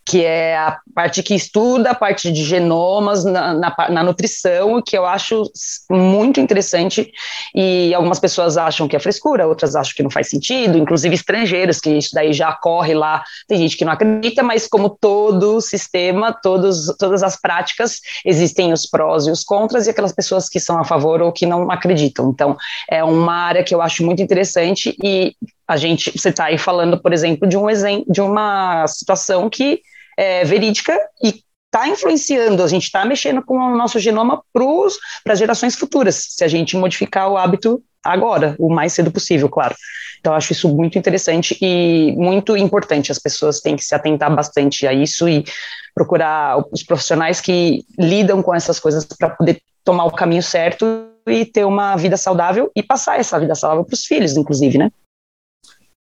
que 0.05 0.23
é 0.23 0.57
a 0.57 0.79
parte 0.93 1.21
que 1.21 1.35
estuda 1.35 1.91
a 1.91 1.95
parte 1.95 2.31
de 2.31 2.43
genomas 2.43 3.23
na, 3.23 3.53
na, 3.53 3.75
na, 3.89 4.03
nutrição, 4.03 4.81
que 4.81 4.97
eu 4.97 5.05
acho 5.05 5.43
muito 5.89 6.39
interessante, 6.39 7.11
e 7.55 7.93
algumas 7.93 8.19
pessoas 8.19 8.57
acham 8.57 8.87
que 8.87 8.95
é 8.95 8.99
frescura, 8.99 9.47
outras 9.47 9.75
acham 9.75 9.93
que 9.95 10.03
não 10.03 10.09
faz 10.09 10.29
sentido, 10.29 10.77
inclusive 10.77 11.13
estrangeiros, 11.13 11.79
que 11.79 11.91
isso 11.91 12.09
daí 12.13 12.33
já 12.33 12.51
corre 12.51 12.93
lá, 12.93 13.23
tem 13.47 13.57
gente 13.59 13.77
que 13.77 13.85
não 13.85 13.93
acredita, 13.93 14.43
mas 14.43 14.67
como 14.67 14.89
todo 14.89 15.61
sistema, 15.61 16.33
todos, 16.33 16.87
todas 16.97 17.21
as 17.23 17.39
práticas, 17.39 17.99
existem 18.25 18.73
os 18.73 18.85
prós 18.85 19.27
e 19.27 19.31
os 19.31 19.43
contras, 19.43 19.87
e 19.87 19.91
aquelas 19.91 20.13
pessoas 20.13 20.49
que 20.49 20.59
são 20.59 20.79
a 20.79 20.83
favor 20.83 21.21
ou 21.21 21.31
que 21.31 21.45
não 21.45 21.69
acreditam. 21.69 22.29
Então, 22.31 22.57
é 22.89 23.03
uma 23.03 23.33
área 23.33 23.63
que 23.63 23.73
eu 23.73 23.81
acho 23.81 24.03
muito 24.03 24.21
interessante, 24.21 24.95
e 25.03 25.35
a 25.71 25.77
gente, 25.77 26.11
você 26.11 26.29
está 26.29 26.45
aí 26.45 26.57
falando, 26.57 27.01
por 27.01 27.13
exemplo, 27.13 27.47
de 27.47 27.55
um 27.55 27.69
exemplo, 27.69 28.05
de 28.11 28.19
uma 28.19 28.85
situação 28.87 29.49
que 29.49 29.79
é 30.17 30.43
verídica 30.43 30.97
e 31.23 31.41
está 31.65 31.87
influenciando, 31.87 32.61
a 32.61 32.67
gente 32.67 32.83
está 32.83 33.05
mexendo 33.05 33.41
com 33.41 33.57
o 33.57 33.77
nosso 33.77 33.97
genoma 33.97 34.43
para 35.23 35.35
gerações 35.35 35.73
futuras, 35.73 36.27
se 36.31 36.43
a 36.43 36.47
gente 36.49 36.75
modificar 36.75 37.29
o 37.29 37.37
hábito 37.37 37.81
agora, 38.03 38.53
o 38.59 38.69
mais 38.69 38.91
cedo 38.91 39.11
possível, 39.11 39.47
claro. 39.47 39.73
Então, 40.19 40.33
acho 40.33 40.51
isso 40.51 40.67
muito 40.67 40.97
interessante 40.97 41.57
e 41.61 42.13
muito 42.17 42.57
importante. 42.57 43.09
As 43.09 43.17
pessoas 43.17 43.61
têm 43.61 43.77
que 43.77 43.85
se 43.85 43.95
atentar 43.95 44.35
bastante 44.35 44.85
a 44.85 44.93
isso 44.93 45.29
e 45.29 45.45
procurar 45.95 46.61
os 46.69 46.83
profissionais 46.83 47.39
que 47.39 47.85
lidam 47.97 48.43
com 48.43 48.53
essas 48.53 48.77
coisas 48.77 49.05
para 49.05 49.29
poder 49.29 49.61
tomar 49.85 50.03
o 50.03 50.11
caminho 50.11 50.43
certo 50.43 51.07
e 51.25 51.45
ter 51.45 51.63
uma 51.63 51.95
vida 51.95 52.17
saudável 52.17 52.69
e 52.75 52.83
passar 52.83 53.19
essa 53.19 53.39
vida 53.39 53.55
saudável 53.55 53.85
para 53.85 53.93
os 53.93 54.05
filhos, 54.05 54.35
inclusive, 54.35 54.77
né? 54.77 54.91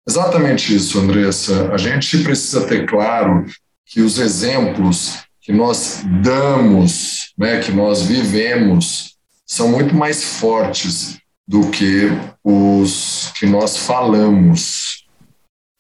Exatamente 0.09 0.75
isso, 0.75 0.99
Andressa. 0.99 1.71
A 1.71 1.77
gente 1.77 2.23
precisa 2.23 2.67
ter 2.67 2.87
claro 2.87 3.45
que 3.85 4.01
os 4.01 4.19
exemplos 4.19 5.19
que 5.39 5.53
nós 5.53 6.03
damos, 6.23 7.35
né, 7.37 7.61
que 7.61 7.71
nós 7.71 8.03
vivemos, 8.03 9.19
são 9.47 9.69
muito 9.69 9.95
mais 9.95 10.25
fortes 10.39 11.19
do 11.47 11.71
que 11.71 12.07
os 12.43 13.33
que 13.39 13.45
nós 13.45 13.77
falamos. 13.77 15.07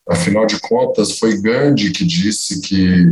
Afinal 0.07 0.45
de 0.45 0.61
contas, 0.61 1.19
foi 1.19 1.41
Gandhi 1.41 1.91
que 1.91 2.05
disse 2.05 2.61
que, 2.61 3.11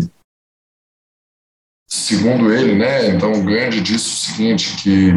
segundo 1.88 2.52
ele, 2.52 2.74
né, 2.74 3.08
então 3.08 3.42
Gandhi 3.42 3.80
disse 3.80 4.06
o 4.06 4.34
seguinte, 4.34 4.76
que 4.82 5.12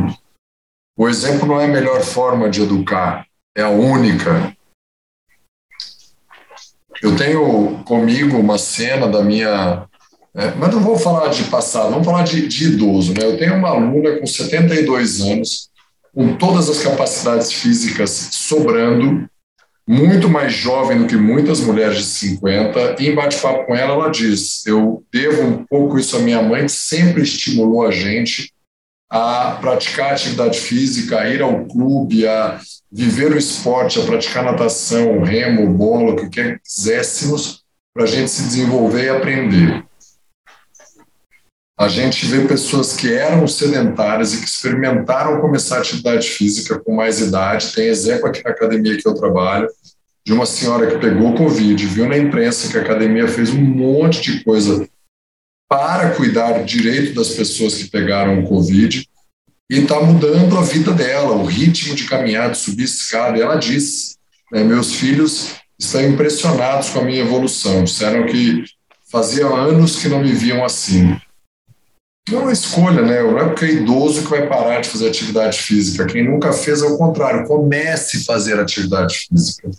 o 0.98 1.10
exemplo 1.10 1.46
não 1.46 1.60
é 1.60 1.66
a 1.66 1.70
melhor 1.70 2.02
forma 2.02 2.50
de 2.50 2.62
educar, 2.62 3.26
é 3.56 3.64
a 3.64 3.70
única. 3.70 4.56
Eu 7.02 7.16
tenho 7.16 7.82
comigo 7.86 8.38
uma 8.38 8.58
cena 8.58 9.08
da 9.08 9.24
minha. 9.24 9.86
É, 10.36 10.54
mas 10.56 10.74
não 10.74 10.82
vou 10.82 10.98
falar 10.98 11.30
de 11.30 11.44
passado, 11.46 11.90
vamos 11.90 12.06
falar 12.06 12.24
de, 12.24 12.48
de 12.48 12.66
idoso. 12.66 13.14
Né? 13.14 13.22
Eu 13.24 13.38
tenho 13.38 13.56
uma 13.56 13.70
aluna 13.70 14.18
com 14.18 14.26
72 14.26 15.22
anos, 15.22 15.70
com 16.14 16.36
todas 16.36 16.70
as 16.70 16.84
capacidades 16.84 17.52
físicas 17.52 18.30
sobrando, 18.32 19.28
muito 19.88 20.30
mais 20.30 20.54
jovem 20.54 21.00
do 21.00 21.08
que 21.08 21.16
muitas 21.16 21.62
mulheres 21.62 21.98
de 21.98 22.04
50, 22.04 22.98
e 23.00 23.08
em 23.08 23.16
bate-papo 23.16 23.66
com 23.66 23.76
ela, 23.76 23.94
ela 23.94 24.10
diz: 24.10 24.66
Eu 24.68 25.04
devo 25.12 25.42
um 25.42 25.66
pouco 25.66 25.98
isso 25.98 26.16
à 26.16 26.20
minha 26.20 26.44
mãe, 26.44 26.66
que 26.66 26.72
sempre 26.72 27.24
estimulou 27.24 27.86
a 27.86 27.92
gente 27.92 28.54
a 29.10 29.58
praticar 29.60 30.14
atividade 30.14 30.60
física, 30.60 31.20
a 31.20 31.30
ir 31.30 31.42
ao 31.42 31.66
clube, 31.66 32.28
a 32.28 32.60
viver 32.92 33.32
o 33.32 33.38
esporte, 33.38 34.00
a 34.00 34.06
praticar 34.06 34.44
natação, 34.44 35.24
remo, 35.24 35.74
bola, 35.74 36.12
o 36.12 36.16
que 36.16 36.30
quer 36.30 36.58
que 36.58 36.64
quiséssemos, 36.64 37.64
para 37.94 38.04
a 38.04 38.08
gente 38.08 38.30
se 38.30 38.44
desenvolver 38.44 39.06
e 39.06 39.10
aprender. 39.10 39.86
A 41.78 41.88
gente 41.88 42.26
vê 42.26 42.46
pessoas 42.46 42.96
que 42.96 43.12
eram 43.12 43.48
sedentárias 43.48 44.34
e 44.34 44.40
que 44.40 44.46
experimentaram 44.46 45.40
começar 45.40 45.78
a 45.78 45.80
atividade 45.80 46.28
física 46.30 46.78
com 46.78 46.94
mais 46.94 47.22
idade. 47.22 47.74
Tem 47.74 47.88
exemplo 47.88 48.28
aqui 48.28 48.44
na 48.44 48.52
academia 48.52 48.98
que 48.98 49.08
eu 49.08 49.16
trabalho, 49.16 49.68
de 50.26 50.34
uma 50.34 50.46
senhora 50.46 50.88
que 50.88 51.00
pegou 51.00 51.34
Covid, 51.34 51.86
viu 51.88 52.08
na 52.08 52.18
imprensa 52.18 52.70
que 52.70 52.78
a 52.78 52.82
academia 52.82 53.28
fez 53.28 53.50
um 53.50 53.62
monte 53.62 54.22
de 54.22 54.44
coisa 54.44 54.88
para 55.70 56.16
cuidar 56.16 56.64
direito 56.64 57.14
das 57.14 57.30
pessoas 57.30 57.76
que 57.76 57.90
pegaram 57.90 58.40
o 58.40 58.48
Covid 58.48 59.08
e 59.70 59.76
está 59.78 60.02
mudando 60.02 60.58
a 60.58 60.64
vida 60.64 60.92
dela, 60.92 61.36
o 61.36 61.46
ritmo 61.46 61.94
de 61.94 62.06
caminhar, 62.06 62.52
de 62.52 62.58
subir 62.58 62.86
escada. 62.86 63.38
E 63.38 63.42
ela 63.42 63.56
diz: 63.56 64.18
né, 64.52 64.64
meus 64.64 64.96
filhos 64.96 65.52
estão 65.78 66.02
impressionados 66.02 66.90
com 66.90 67.00
a 67.00 67.04
minha 67.04 67.22
evolução. 67.22 67.84
Disseram 67.84 68.26
que 68.26 68.64
fazia 69.12 69.46
anos 69.46 69.98
que 69.98 70.10
não 70.10 70.22
me 70.22 70.34
viam 70.34 70.66
assim. 70.66 71.16
É 72.28 72.36
uma 72.36 72.52
escolha, 72.52 73.02
né? 73.02 73.22
Não 73.24 73.40
é 73.40 73.46
porque 73.46 73.66
é 73.66 73.72
idoso 73.74 74.24
que 74.24 74.30
vai 74.30 74.48
parar 74.48 74.82
de 74.82 74.90
fazer 74.90 75.08
atividade 75.08 75.60
física. 75.60 76.06
Quem 76.06 76.24
nunca 76.24 76.52
fez, 76.52 76.82
ao 76.82 76.98
contrário, 76.98 77.48
comece 77.48 78.18
a 78.18 78.22
fazer 78.22 78.60
atividade 78.60 79.28
física. 79.28 79.70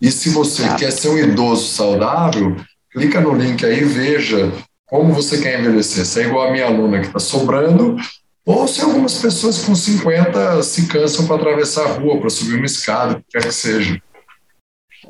E 0.00 0.10
se 0.10 0.30
você 0.30 0.62
quer 0.74 0.90
ser 0.90 1.08
um 1.08 1.18
idoso 1.18 1.68
saudável, 1.68 2.56
clica 2.90 3.20
no 3.20 3.34
link 3.34 3.64
aí 3.64 3.80
e 3.80 3.84
veja 3.84 4.52
como 4.88 5.12
você 5.12 5.40
quer 5.40 5.60
envelhecer. 5.60 6.04
Se 6.04 6.22
é 6.22 6.26
igual 6.26 6.48
a 6.48 6.50
minha 6.50 6.66
aluna 6.66 7.00
que 7.00 7.06
está 7.06 7.18
sobrando, 7.18 7.96
ou 8.44 8.66
se 8.66 8.82
algumas 8.82 9.20
pessoas 9.20 9.64
com 9.64 9.74
50 9.74 10.62
se 10.62 10.88
cansam 10.88 11.26
para 11.26 11.36
atravessar 11.36 11.86
a 11.86 11.92
rua, 11.92 12.20
para 12.20 12.30
subir 12.30 12.56
uma 12.56 12.66
escada, 12.66 13.22
quer 13.30 13.42
que 13.42 13.52
seja. 13.52 14.00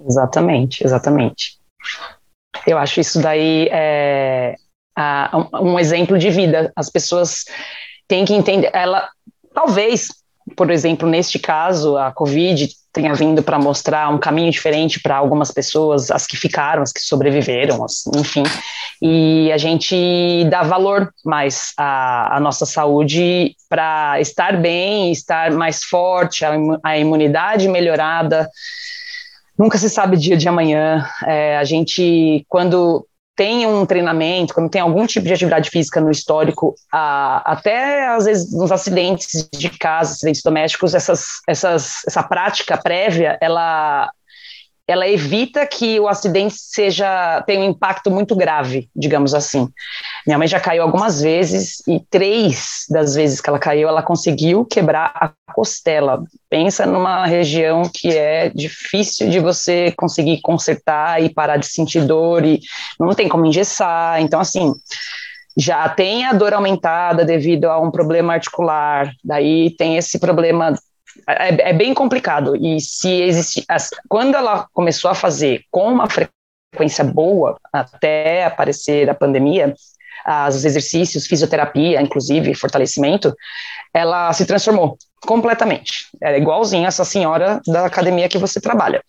Exatamente, 0.06 0.84
exatamente. 0.84 1.58
Eu 2.66 2.78
acho 2.78 3.00
isso 3.00 3.20
daí 3.20 3.68
é, 3.72 4.54
um 5.60 5.78
exemplo 5.78 6.18
de 6.18 6.30
vida. 6.30 6.72
As 6.76 6.90
pessoas 6.90 7.44
têm 8.06 8.24
que 8.24 8.34
entender. 8.34 8.70
Ela, 8.72 9.08
talvez, 9.54 10.08
por 10.56 10.70
exemplo, 10.70 11.08
neste 11.08 11.38
caso, 11.38 11.96
a 11.96 12.12
Covid 12.12 12.68
tenha 12.92 13.14
vindo 13.14 13.42
para 13.42 13.58
mostrar 13.58 14.08
um 14.12 14.18
caminho 14.18 14.50
diferente 14.50 15.00
para 15.00 15.16
algumas 15.16 15.50
pessoas, 15.50 16.10
as 16.10 16.26
que 16.26 16.36
ficaram, 16.36 16.82
as 16.82 16.92
que 16.92 17.00
sobreviveram, 17.00 17.84
enfim, 18.16 18.42
e 19.00 19.50
a 19.50 19.56
gente 19.56 20.44
dá 20.50 20.62
valor 20.62 21.12
mais 21.24 21.72
à, 21.76 22.36
à 22.36 22.40
nossa 22.40 22.66
saúde 22.66 23.56
para 23.68 24.20
estar 24.20 24.56
bem, 24.58 25.10
estar 25.10 25.50
mais 25.52 25.82
forte, 25.82 26.44
a, 26.44 26.52
a, 26.84 26.98
imunidade 26.98 27.66
melhorada. 27.66 28.48
Nunca 29.58 29.78
se 29.78 29.88
sabe 29.88 30.16
dia 30.16 30.36
de 30.36 30.48
amanhã. 30.48 31.06
É, 31.26 31.56
a 31.56 31.64
gente, 31.64 32.44
quando 32.48 33.06
tem 33.34 33.66
um 33.66 33.86
treinamento, 33.86 34.52
quando 34.54 34.70
tem 34.70 34.80
algum 34.80 35.06
tipo 35.06 35.26
de 35.26 35.32
atividade 35.32 35.70
física 35.70 36.00
no 36.00 36.10
histórico, 36.10 36.74
a, 36.92 37.52
até 37.52 38.08
às 38.08 38.24
vezes 38.26 38.52
nos 38.52 38.70
acidentes 38.70 39.48
de 39.52 39.70
casa, 39.70 40.12
acidentes 40.12 40.42
domésticos, 40.42 40.94
essas, 40.94 41.40
essas, 41.48 42.02
essa 42.06 42.22
prática 42.22 42.76
prévia, 42.76 43.38
ela 43.40 44.10
ela 44.92 45.08
evita 45.08 45.66
que 45.66 45.98
o 45.98 46.06
acidente 46.06 46.54
seja 46.56 47.42
tenha 47.46 47.62
um 47.62 47.70
impacto 47.70 48.10
muito 48.10 48.36
grave, 48.36 48.90
digamos 48.94 49.34
assim. 49.34 49.68
Minha 50.26 50.38
mãe 50.38 50.46
já 50.46 50.60
caiu 50.60 50.82
algumas 50.82 51.22
vezes 51.22 51.82
e 51.88 51.98
três 52.10 52.84
das 52.90 53.14
vezes 53.14 53.40
que 53.40 53.48
ela 53.48 53.58
caiu, 53.58 53.88
ela 53.88 54.02
conseguiu 54.02 54.66
quebrar 54.66 55.12
a 55.14 55.52
costela. 55.52 56.22
Pensa 56.50 56.84
numa 56.84 57.24
região 57.24 57.82
que 57.92 58.08
é 58.16 58.50
difícil 58.50 59.30
de 59.30 59.40
você 59.40 59.92
conseguir 59.96 60.40
consertar 60.42 61.22
e 61.22 61.32
parar 61.32 61.56
de 61.56 61.66
sentir 61.66 62.04
dor 62.04 62.44
e 62.44 62.60
não 63.00 63.14
tem 63.14 63.28
como 63.28 63.46
engessar. 63.46 64.20
Então, 64.20 64.40
assim, 64.40 64.74
já 65.56 65.88
tem 65.88 66.26
a 66.26 66.32
dor 66.32 66.52
aumentada 66.52 67.24
devido 67.24 67.66
a 67.66 67.80
um 67.80 67.90
problema 67.90 68.34
articular, 68.34 69.10
daí 69.24 69.74
tem 69.76 69.96
esse 69.96 70.18
problema 70.18 70.74
é, 71.28 71.70
é, 71.70 71.72
bem 71.72 71.94
complicado. 71.94 72.56
E 72.56 72.80
se 72.80 73.10
existe, 73.22 73.64
as, 73.68 73.90
quando 74.08 74.36
ela 74.36 74.66
começou 74.72 75.10
a 75.10 75.14
fazer 75.14 75.62
com 75.70 75.92
uma 75.92 76.08
frequência 76.08 77.04
boa, 77.04 77.58
até 77.72 78.44
aparecer 78.44 79.08
a 79.08 79.14
pandemia, 79.14 79.74
as, 80.24 80.56
os 80.56 80.64
exercícios, 80.64 81.26
fisioterapia, 81.26 82.00
inclusive 82.00 82.54
fortalecimento, 82.54 83.34
ela 83.92 84.32
se 84.32 84.46
transformou 84.46 84.96
completamente. 85.26 86.08
Era 86.20 86.38
igualzinha 86.38 86.88
essa 86.88 87.04
senhora 87.04 87.60
da 87.66 87.86
academia 87.86 88.28
que 88.28 88.38
você 88.38 88.60
trabalha. 88.60 89.02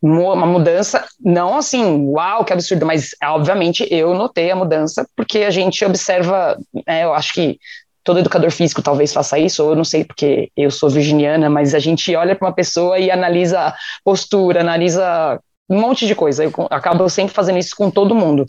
Uma 0.00 0.46
mudança, 0.46 1.06
não 1.20 1.56
assim, 1.58 1.84
uau, 2.06 2.44
que 2.44 2.52
absurdo, 2.52 2.84
mas 2.84 3.10
obviamente 3.22 3.86
eu 3.88 4.14
notei 4.14 4.50
a 4.50 4.56
mudança 4.56 5.06
porque 5.14 5.40
a 5.40 5.50
gente 5.50 5.84
observa, 5.84 6.58
né, 6.86 7.04
eu 7.04 7.14
acho 7.14 7.32
que 7.32 7.58
todo 8.04 8.18
educador 8.18 8.50
físico 8.50 8.82
talvez 8.82 9.12
faça 9.12 9.38
isso, 9.38 9.62
ou 9.62 9.70
eu 9.70 9.76
não 9.76 9.84
sei 9.84 10.04
porque 10.04 10.50
eu 10.56 10.70
sou 10.70 10.90
virginiana, 10.90 11.48
mas 11.48 11.74
a 11.74 11.78
gente 11.78 12.14
olha 12.14 12.34
para 12.34 12.48
uma 12.48 12.54
pessoa 12.54 12.98
e 12.98 13.10
analisa 13.10 13.74
postura, 14.04 14.60
analisa 14.60 15.40
um 15.68 15.80
monte 15.80 16.06
de 16.06 16.14
coisa. 16.14 16.44
Eu 16.44 16.52
acabo 16.70 17.08
sempre 17.08 17.34
fazendo 17.34 17.58
isso 17.58 17.74
com 17.76 17.90
todo 17.90 18.14
mundo. 18.14 18.46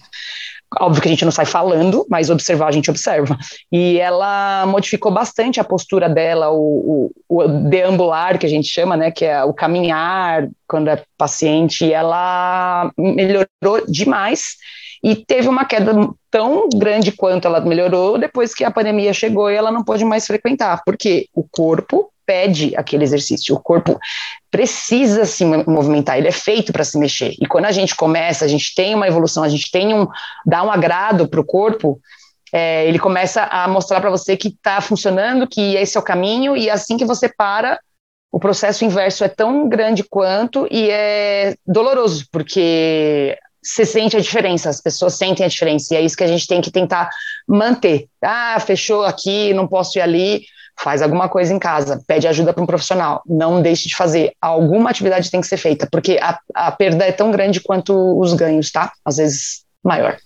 Óbvio 0.80 1.02
que 1.02 1.08
a 1.08 1.12
gente 1.12 1.24
não 1.24 1.32
sai 1.32 1.46
falando, 1.46 2.06
mas 2.10 2.32
observar 2.32 2.68
a 2.68 2.72
gente 2.72 2.90
observa. 2.90 3.38
E 3.72 4.00
ela 4.00 4.66
modificou 4.66 5.12
bastante 5.12 5.60
a 5.60 5.64
postura 5.64 6.10
dela, 6.10 6.50
o, 6.50 7.12
o, 7.30 7.44
o 7.44 7.48
deambular, 7.70 8.40
que 8.40 8.46
a 8.46 8.50
gente 8.50 8.68
chama, 8.68 8.98
né, 8.98 9.12
que 9.12 9.24
é 9.24 9.44
o 9.44 9.54
caminhar 9.54 10.50
quando 10.68 10.90
é 10.90 11.04
paciente, 11.16 11.94
ela 11.94 12.92
melhorou 12.98 13.86
demais 13.88 14.56
e 15.04 15.16
teve 15.16 15.50
uma 15.50 15.66
queda 15.66 15.94
tão 16.32 16.70
grande 16.74 17.12
quanto 17.12 17.46
ela 17.46 17.60
melhorou 17.60 18.18
depois 18.18 18.56
que 18.56 18.64
a 18.64 18.72
pandemia 18.72 19.14
chegou 19.14 19.52
e 19.52 19.56
ela 19.56 19.72
não 19.72 19.84
pôde 19.84 20.06
mais 20.06 20.26
frequentar, 20.26 20.82
porque 20.86 21.28
o 21.34 21.44
corpo 21.44 22.10
pede 22.26 22.74
aquele 22.78 23.04
exercício, 23.04 23.54
o 23.54 23.60
corpo 23.60 24.00
precisa 24.50 25.26
se 25.26 25.44
movimentar, 25.44 26.18
ele 26.18 26.30
é 26.30 26.32
feito 26.32 26.72
para 26.72 26.86
se 26.86 26.98
mexer. 26.98 27.36
E 27.38 27.46
quando 27.46 27.66
a 27.66 27.72
gente 27.72 27.96
começa, 27.96 28.46
a 28.46 28.48
gente 28.48 28.74
tem 28.74 28.96
uma 28.96 29.08
evolução, 29.08 29.44
a 29.44 29.50
gente 29.50 29.70
tem 29.70 29.94
um 29.94 30.08
dá 30.46 30.64
um 30.64 30.72
agrado 30.72 31.28
para 31.28 31.42
o 31.42 31.46
corpo, 31.46 32.00
é, 32.54 32.88
ele 32.88 33.00
começa 33.00 33.44
a 33.44 33.68
mostrar 33.68 34.00
para 34.00 34.10
você 34.10 34.38
que 34.38 34.48
está 34.48 34.80
funcionando, 34.80 35.48
que 35.48 35.76
esse 35.76 35.98
é 35.98 36.00
o 36.00 36.04
caminho, 36.04 36.56
e 36.56 36.70
assim 36.70 36.96
que 36.96 37.04
você 37.04 37.28
para, 37.28 37.78
o 38.32 38.40
processo 38.40 38.86
inverso 38.86 39.24
é 39.24 39.28
tão 39.28 39.68
grande 39.68 40.04
quanto 40.04 40.68
e 40.72 40.90
é 40.90 41.56
doloroso, 41.68 42.26
porque 42.32 43.38
você 43.64 43.86
sente 43.86 44.18
a 44.18 44.20
diferença, 44.20 44.70
as 44.70 44.82
pessoas 44.82 45.16
sentem 45.16 45.46
a 45.46 45.50
diferença, 45.50 45.94
e 45.94 45.98
é 45.98 46.02
isso 46.02 46.18
que 46.18 46.24
a 46.24 46.28
gente 46.28 46.48
tem 46.48 46.62
que 46.62 46.72
tentar 46.72 47.10
manter. 47.48 48.08
Ah, 48.22 48.60
fechou 48.60 49.04
aqui, 49.04 49.54
não 49.54 49.68
posso 49.68 49.98
ir 49.98 50.02
ali, 50.02 50.44
faz 50.80 51.02
alguma 51.02 51.30
coisa 51.30 51.54
em 51.54 51.60
casa, 51.60 52.02
pede 52.08 52.28
ajuda 52.28 52.54
para 52.54 52.64
um 52.64 52.68
profissional, 52.68 53.22
não 53.26 53.62
deixe 53.62 53.88
de 53.88 53.96
fazer. 53.96 54.34
Alguma 54.42 54.90
atividade 54.90 55.32
tem 55.32 55.42
que 55.42 55.48
ser 55.48 55.58
feita, 55.58 55.88
porque 55.92 56.20
a, 56.22 56.38
a 56.54 56.72
perda 56.72 57.06
é 57.06 57.12
tão 57.12 57.32
grande 57.32 57.62
quanto 57.62 58.20
os 58.20 58.34
ganhos, 58.34 58.72
tá? 58.72 58.92
Às 59.06 59.18
vezes 59.18 59.64
maior. 59.84 60.18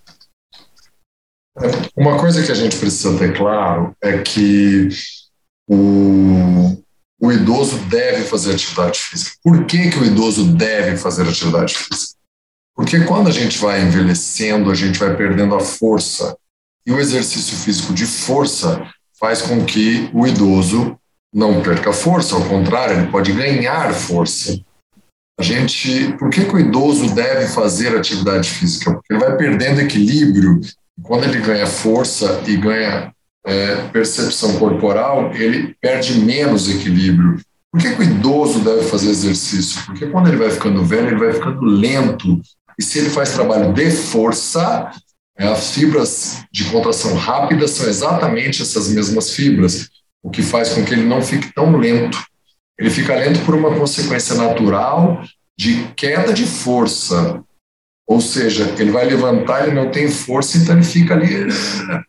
Uma 1.96 2.20
coisa 2.20 2.44
que 2.44 2.52
a 2.52 2.56
gente 2.56 2.78
precisa 2.78 3.18
ter 3.18 3.36
claro 3.36 3.96
é 4.02 4.20
que 4.20 4.90
o, 5.68 6.78
o 7.20 7.32
idoso 7.32 7.78
deve 7.90 8.24
fazer 8.24 8.54
atividade 8.54 9.00
física. 9.00 9.36
Por 9.44 9.66
que, 9.66 9.90
que 9.90 9.98
o 9.98 10.06
idoso 10.06 10.46
deve 10.54 10.98
fazer 10.98 11.28
atividade 11.28 11.76
física? 11.76 12.07
Porque 12.78 13.00
quando 13.00 13.28
a 13.28 13.32
gente 13.32 13.58
vai 13.58 13.82
envelhecendo, 13.82 14.70
a 14.70 14.76
gente 14.76 15.00
vai 15.00 15.16
perdendo 15.16 15.56
a 15.56 15.60
força. 15.60 16.38
E 16.86 16.92
o 16.92 17.00
exercício 17.00 17.58
físico 17.58 17.92
de 17.92 18.06
força 18.06 18.88
faz 19.20 19.42
com 19.42 19.66
que 19.66 20.08
o 20.14 20.28
idoso 20.28 20.96
não 21.34 21.60
perca 21.64 21.92
força, 21.92 22.36
ao 22.36 22.46
contrário, 22.46 22.96
ele 22.96 23.08
pode 23.08 23.34
ganhar 23.34 23.92
força. 23.96 24.60
A 25.40 25.44
gente, 25.44 26.14
por 26.20 26.30
que, 26.30 26.46
que 26.46 26.56
o 26.56 26.60
idoso 26.60 27.14
deve 27.16 27.48
fazer 27.48 27.98
atividade 27.98 28.48
física? 28.48 28.94
Porque 28.94 29.12
ele 29.12 29.24
vai 29.24 29.36
perdendo 29.36 29.82
equilíbrio. 29.82 30.62
Quando 31.02 31.24
ele 31.24 31.40
ganha 31.42 31.66
força 31.66 32.44
e 32.46 32.56
ganha 32.58 33.12
é, 33.44 33.76
percepção 33.92 34.58
corporal, 34.60 35.32
ele 35.34 35.76
perde 35.82 36.20
menos 36.20 36.70
equilíbrio. 36.70 37.40
Por 37.72 37.82
que, 37.82 37.96
que 37.96 38.02
o 38.02 38.04
idoso 38.04 38.60
deve 38.60 38.84
fazer 38.84 39.10
exercício? 39.10 39.84
Porque 39.86 40.06
quando 40.08 40.28
ele 40.28 40.38
vai 40.38 40.52
ficando 40.52 40.86
velho, 40.86 41.08
ele 41.08 41.20
vai 41.20 41.34
ficando 41.34 41.66
lento, 41.66 42.40
e 42.80 42.84
se 42.84 43.00
ele 43.00 43.10
faz 43.10 43.32
trabalho 43.32 43.74
de 43.74 43.90
força, 43.90 44.92
é, 45.38 45.48
as 45.48 45.72
fibras 45.72 46.44
de 46.52 46.66
contração 46.66 47.16
rápida 47.16 47.68
são 47.68 47.88
exatamente 47.88 48.62
essas 48.62 48.90
mesmas 48.90 49.32
fibras, 49.32 49.90
o 50.24 50.30
que 50.30 50.42
faz 50.42 50.70
com 50.70 50.84
que 50.84 50.94
ele 50.94 51.06
não 51.06 51.22
fique 51.22 51.54
tão 51.54 51.78
lento. 51.78 52.24
Ele 52.78 52.90
fica 52.90 53.16
lento 53.16 53.40
por 53.46 53.56
uma 53.56 53.76
consequência 53.76 54.36
natural 54.36 55.24
de 55.58 55.88
queda 55.96 56.32
de 56.32 56.46
força. 56.46 57.44
Ou 58.08 58.22
seja, 58.22 58.74
ele 58.78 58.92
vai 58.92 59.06
levantar, 59.06 59.68
ele 59.68 59.76
não 59.76 59.92
tem 59.92 60.10
força, 60.10 60.58
então 60.58 60.76
ele 60.76 60.86
fica 60.86 61.14
ali. 61.14 61.48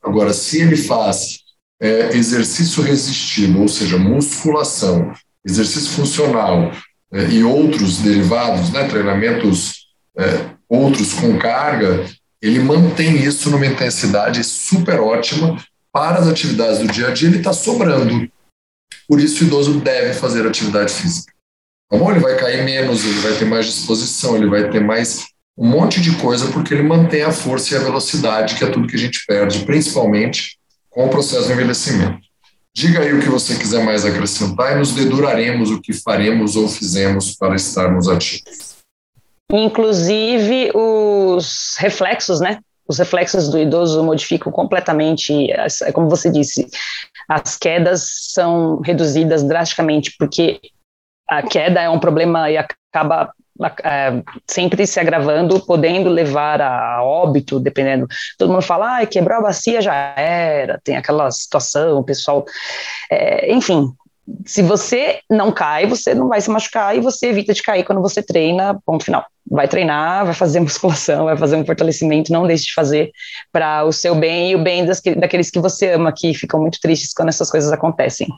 Agora, 0.02 0.33
se 0.33 0.61
ele 0.61 0.76
faz 0.76 1.40
é, 1.81 2.16
exercício 2.16 2.83
resistido, 2.83 3.61
ou 3.61 3.68
seja, 3.68 3.98
musculação, 3.98 5.12
exercício 5.44 5.90
funcional 5.90 6.72
é, 7.12 7.24
e 7.28 7.42
outros 7.42 7.98
derivados, 7.98 8.70
né, 8.70 8.87
treinamentos 8.87 9.88
é, 10.16 10.58
outros 10.68 11.14
com 11.14 11.38
carga, 11.38 12.04
ele 12.40 12.61
mantém 12.61 13.16
isso 13.16 13.50
numa 13.50 13.66
intensidade 13.66 14.44
super 14.44 15.00
ótima 15.00 15.62
para 15.92 16.18
as 16.18 16.28
atividades 16.28 16.78
do 16.78 16.87
dia 16.87 17.09
a 17.09 17.11
dia, 17.11 17.28
ele 17.28 17.38
está 17.38 17.52
sobrando. 17.52 18.31
Por 19.09 19.20
isso, 19.20 19.42
o 19.42 19.46
idoso 19.46 19.81
deve 19.81 20.14
fazer 20.14 20.46
atividade 20.46 20.92
física. 20.92 21.33
Tá 21.90 21.96
bom? 21.96 22.11
Ele 22.11 22.20
vai 22.20 22.37
cair 22.37 22.64
menos, 22.64 23.04
ele 23.04 23.18
vai 23.20 23.33
ter 23.33 23.46
mais 23.46 23.66
disposição, 23.66 24.37
ele 24.37 24.48
vai 24.48 24.70
ter 24.70 24.81
mais 24.81 25.26
um 25.57 25.66
monte 25.66 26.00
de 26.00 26.14
coisa, 26.16 26.52
porque 26.52 26.74
ele 26.74 26.83
mantém 26.83 27.22
a 27.22 27.33
força 27.33 27.74
e 27.74 27.78
a 27.78 27.81
velocidade, 27.81 28.54
que 28.54 28.62
é 28.62 28.70
tudo 28.70 28.87
que 28.87 28.94
a 28.94 28.98
gente 28.98 29.24
perde, 29.26 29.64
principalmente 29.64 30.59
com 30.90 31.07
o 31.07 31.09
processo 31.09 31.46
de 31.46 31.52
envelhecimento. 31.52 32.20
Diga 32.76 33.00
aí 33.00 33.12
o 33.12 33.20
que 33.20 33.28
você 33.28 33.57
quiser 33.57 33.85
mais 33.85 34.04
acrescentar 34.04 34.76
e 34.76 34.78
nos 34.78 34.92
deduraremos 34.92 35.70
o 35.70 35.81
que 35.81 35.92
faremos 35.92 36.54
ou 36.54 36.68
fizemos 36.68 37.35
para 37.35 37.57
estarmos 37.57 38.09
ativos. 38.09 38.78
Inclusive, 39.53 40.71
os 40.75 41.77
reflexos, 41.79 42.41
né? 42.41 42.59
Os 42.87 42.99
reflexos 42.99 43.49
do 43.49 43.59
idoso 43.59 44.03
modificam 44.03 44.51
completamente, 44.51 45.51
é 45.51 45.93
como 45.93 46.09
você 46.09 46.31
disse, 46.31 46.67
as 47.29 47.57
quedas 47.57 48.31
são 48.31 48.81
reduzidas 48.81 49.43
drasticamente, 49.43 50.15
porque 50.19 50.61
a 51.29 51.43
queda 51.43 51.83
é 51.83 51.91
um 51.91 52.01
problema 52.01 52.51
e 52.51 52.57
acaba 52.57 53.33
é, 53.85 54.23
sempre 54.47 54.87
se 54.87 55.01
agravando, 55.01 55.61
podendo 55.61 56.09
levar 56.09 56.63
a 56.63 57.03
óbito, 57.03 57.59
dependendo. 57.59 58.07
Todo 58.39 58.53
mundo 58.53 58.63
fala, 58.63 59.01
ah, 59.01 59.07
quebrou 59.07 59.39
a 59.39 59.43
bacia, 59.43 59.83
já 59.83 59.95
era, 59.95 60.81
tem 60.83 60.97
aquela 60.97 61.31
situação, 61.31 61.99
o 61.99 62.05
pessoal. 62.05 62.45
É, 63.11 63.53
enfim, 63.53 63.93
se 64.45 64.63
você 64.63 65.21
não 65.29 65.53
cai, 65.53 65.87
você 65.87 66.15
não 66.15 66.29
vai 66.29 66.41
se 66.41 66.51
machucar 66.51 66.97
e 66.97 67.01
você 67.01 67.29
evita 67.29 67.53
de 67.53 67.63
cair 67.63 67.85
quando 67.85 68.01
você 68.01 68.23
treina, 68.23 68.79
ponto 68.85 69.05
final. 69.05 69.27
Vai 69.51 69.67
treinar, 69.69 70.25
vai 70.25 70.35
fazer 70.35 70.61
musculação, 70.61 71.25
vai 71.25 71.37
fazer 71.37 71.57
um 71.57 71.65
fortalecimento, 71.65 72.33
não 72.33 72.47
deixe 72.47 72.67
de 72.67 72.75
fazer 72.75 73.11
para 73.53 73.85
o 73.85 73.93
seu 73.93 74.15
bem 74.15 74.51
e 74.51 74.55
o 74.55 74.63
bem 74.63 74.85
das, 74.85 75.01
daqueles 75.17 75.51
que 75.51 75.59
você 75.59 75.93
ama, 75.93 76.13
que 76.13 76.35
ficam 76.35 76.61
muito 76.61 76.79
tristes 76.81 77.13
quando 77.13 77.29
essas 77.29 77.51
coisas 77.51 77.73
acontecem. 77.73 78.29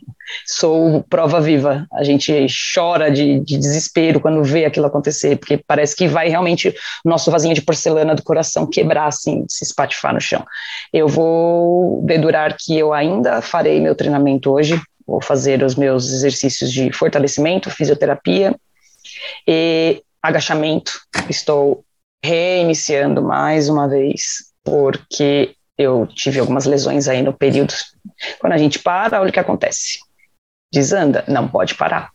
Sou 0.46 1.03
prova 1.09 1.40
viva, 1.40 1.87
a 1.92 2.05
gente 2.05 2.46
chora 2.75 3.11
de, 3.11 3.40
de 3.40 3.59
desespero 3.59 4.20
quando 4.20 4.42
vê 4.42 4.64
aquilo 4.64 4.87
acontecer, 4.87 5.37
porque 5.37 5.61
parece 5.66 5.96
que 5.96 6.07
vai 6.07 6.29
realmente 6.29 6.75
o 7.05 7.09
nosso 7.09 7.31
vasinho 7.31 7.55
de 7.55 7.62
porcelana 7.62 8.14
do 8.14 8.23
coração 8.23 8.66
quebrar, 8.66 9.07
assim, 9.07 9.44
se 9.49 9.64
espatifar 9.64 10.14
no 10.14 10.20
chão. 10.20 10.44
Eu 10.92 11.09
vou 11.09 12.03
dedurar 12.05 12.57
que 12.59 12.79
eu 12.79 12.92
ainda 12.92 13.40
farei 13.40 13.81
meu 13.81 13.94
treinamento 13.94 14.51
hoje, 14.51 14.81
vou 15.07 15.20
fazer 15.20 15.62
os 15.62 15.75
meus 15.75 16.12
exercícios 16.12 16.73
de 16.73 16.92
fortalecimento, 16.92 17.68
fisioterapia 17.70 18.55
e 19.46 20.03
agachamento. 20.22 20.92
Estou 21.28 21.85
reiniciando 22.24 23.22
mais 23.22 23.68
uma 23.68 23.88
vez, 23.88 24.52
porque 24.62 25.54
eu 25.78 26.06
tive 26.06 26.38
algumas 26.38 26.66
lesões 26.66 27.09
aí 27.09 27.22
no 27.22 27.33
período. 27.33 27.72
Quando 28.38 28.52
a 28.52 28.59
gente 28.59 28.78
para, 28.78 29.20
olha 29.20 29.30
o 29.30 29.33
que 29.33 29.40
acontece. 29.40 29.98
Desanda, 30.72 31.24
não 31.26 31.48
pode 31.48 31.74
parar. 31.74 32.11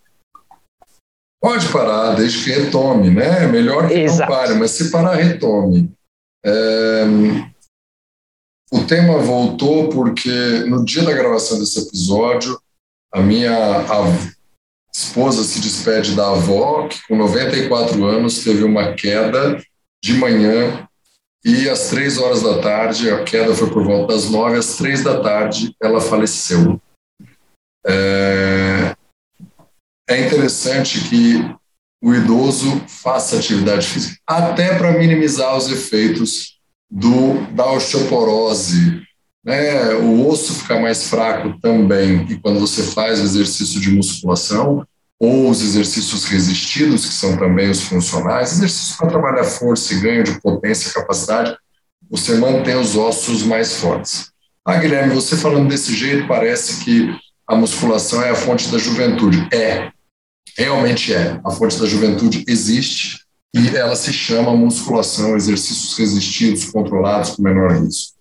Pode 1.41 1.67
parar, 1.71 2.15
desde 2.15 2.43
que 2.43 2.51
retome, 2.51 3.09
né? 3.09 3.43
É 3.43 3.47
melhor 3.47 3.87
que 3.87 3.93
Exato. 3.93 4.31
não 4.31 4.37
pare, 4.37 4.53
mas 4.55 4.71
se 4.71 4.89
parar, 4.89 5.15
retome. 5.15 5.91
É... 6.45 7.03
O 8.71 8.83
tema 8.85 9.19
voltou 9.19 9.89
porque 9.89 10.63
no 10.67 10.83
dia 10.83 11.03
da 11.03 11.13
gravação 11.13 11.59
desse 11.59 11.79
episódio, 11.79 12.59
a 13.13 13.21
minha 13.21 13.85
esposa 14.95 15.43
se 15.43 15.59
despede 15.59 16.15
da 16.15 16.31
avó, 16.31 16.87
que 16.87 17.05
com 17.07 17.17
94 17.17 18.03
anos 18.05 18.43
teve 18.43 18.63
uma 18.63 18.93
queda 18.93 19.61
de 20.01 20.13
manhã 20.13 20.87
e 21.43 21.69
às 21.69 21.89
três 21.89 22.17
horas 22.17 22.41
da 22.41 22.59
tarde, 22.59 23.11
a 23.11 23.23
queda 23.23 23.53
foi 23.53 23.69
por 23.69 23.83
volta 23.83 24.13
das 24.13 24.29
nove, 24.29 24.57
às 24.57 24.77
três 24.77 25.03
da 25.03 25.21
tarde 25.21 25.75
ela 25.81 26.01
faleceu. 26.01 26.81
É, 27.85 28.95
é 30.09 30.25
interessante 30.25 31.07
que 31.07 31.55
o 32.01 32.13
idoso 32.15 32.81
faça 32.87 33.37
atividade 33.37 33.85
física, 33.85 34.17
até 34.25 34.77
para 34.77 34.97
minimizar 34.97 35.55
os 35.55 35.71
efeitos 35.71 36.59
do, 36.89 37.41
da 37.51 37.71
osteoporose. 37.73 39.04
Né? 39.45 39.93
O 39.93 40.27
osso 40.27 40.55
fica 40.55 40.79
mais 40.79 41.07
fraco 41.07 41.59
também, 41.59 42.25
e 42.29 42.37
quando 42.37 42.59
você 42.59 42.81
faz 42.81 43.19
exercício 43.19 43.79
de 43.79 43.91
musculação, 43.91 44.85
ou 45.19 45.49
os 45.49 45.61
exercícios 45.61 46.25
resistidos, 46.25 47.05
que 47.05 47.13
são 47.13 47.37
também 47.37 47.69
os 47.69 47.83
funcionais, 47.83 48.53
exercícios 48.53 48.97
para 48.97 49.07
trabalhar 49.07 49.43
força 49.43 49.93
e 49.93 49.99
ganho 49.99 50.23
de 50.23 50.41
potência, 50.41 50.91
capacidade, 50.91 51.55
você 52.09 52.35
mantém 52.35 52.75
os 52.75 52.95
ossos 52.95 53.43
mais 53.43 53.77
fortes. 53.77 54.31
Ah, 54.65 54.77
Guilherme, 54.77 55.13
você 55.13 55.37
falando 55.37 55.69
desse 55.69 55.93
jeito, 55.95 56.27
parece 56.27 56.83
que 56.83 57.15
a 57.47 57.55
musculação 57.55 58.23
é 58.23 58.31
a 58.31 58.35
fonte 58.35 58.69
da 58.69 58.77
juventude. 58.77 59.47
É, 59.53 59.91
realmente 60.57 61.13
é. 61.13 61.39
A 61.45 61.51
fonte 61.51 61.79
da 61.79 61.85
juventude 61.85 62.43
existe 62.47 63.19
e 63.55 63.75
ela 63.75 63.95
se 63.95 64.11
chama 64.11 64.55
musculação, 64.55 65.35
exercícios 65.35 65.97
resistidos, 65.97 66.65
controlados 66.65 67.31
com 67.31 67.43
menor 67.43 67.71
risco. 67.71 68.14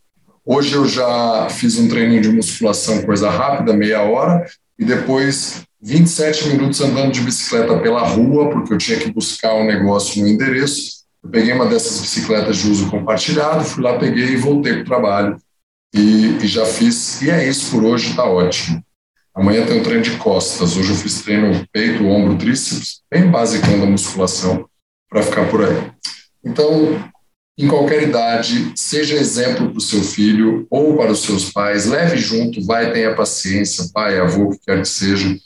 Hoje 0.46 0.74
eu 0.74 0.87
já 0.87 1.48
fiz 1.48 1.78
um 1.78 1.88
treininho 1.88 2.20
de 2.20 2.28
musculação, 2.28 3.00
coisa 3.02 3.30
rápida, 3.30 3.72
meia 3.72 4.02
hora, 4.02 4.44
e 4.78 4.85
depois 4.85 5.62
27 5.80 6.48
minutos 6.48 6.83
andando 6.83 7.12
de 7.12 7.22
bicicleta 7.22 7.78
pela 7.78 8.02
rua, 8.07 8.50
porque 8.50 8.74
eu 8.74 8.78
tinha 8.78 8.98
que 8.98 9.11
buscar 9.11 9.54
um 9.54 9.64
negócio 9.64 10.20
no 10.20 10.28
endereço. 10.28 11.04
Eu 11.22 11.30
peguei 11.30 11.54
uma 11.54 11.64
dessas 11.64 11.98
bicicletas 11.98 12.59
de 12.59 12.70
uso 12.70 12.90
compartilhado, 12.90 13.64
fui 13.64 13.83
lá, 13.83 13.98
peguei 13.98 14.33
e 14.33 14.37
voltei 14.37 14.74
para 14.74 14.83
o 14.83 14.85
trabalho. 14.85 15.37
E, 15.94 16.37
e, 16.42 16.46
já 16.46 16.66
fiz, 16.66 17.22
e 17.22 17.30
é 17.30 17.48
isso 17.48 17.70
por 17.70 17.83
hoje, 17.83 18.11
está 18.11 18.24
ótimo. 18.24 18.85
Amanhã 19.35 19.64
tem 19.64 19.80
um 19.80 19.83
treino 19.83 20.02
de 20.02 20.16
costas. 20.18 20.76
Hoje 20.76 20.90
eu 20.90 20.96
fiz 20.96 21.22
treino 21.22 21.66
peito, 21.72 22.04
ombro, 22.04 22.37
tríceps, 22.37 23.00
bem 23.11 23.30
básico 23.30 23.66
da 23.66 23.87
musculação, 23.87 24.68
para 25.09 25.22
ficar 25.22 25.48
por 25.48 25.64
aí. 25.64 25.90
Então, 26.44 27.02
em 27.57 27.69
qualquer 27.69 28.03
idade, 28.03 28.73
seja 28.75 29.14
exemplo 29.14 29.71
para 29.71 29.79
o 29.79 29.81
seu 29.81 30.03
filho 30.03 30.67
ou 30.69 30.97
para 30.97 31.12
os 31.12 31.23
seus 31.23 31.53
pais, 31.53 31.87
leve 31.87 32.17
junto, 32.17 32.64
vai, 32.64 32.93
tenha 32.93 33.14
paciência, 33.14 33.90
pai, 33.93 34.19
avô, 34.19 34.51
que 34.51 34.59
quer 34.67 34.81
que 34.81 34.88
seja, 34.88 35.37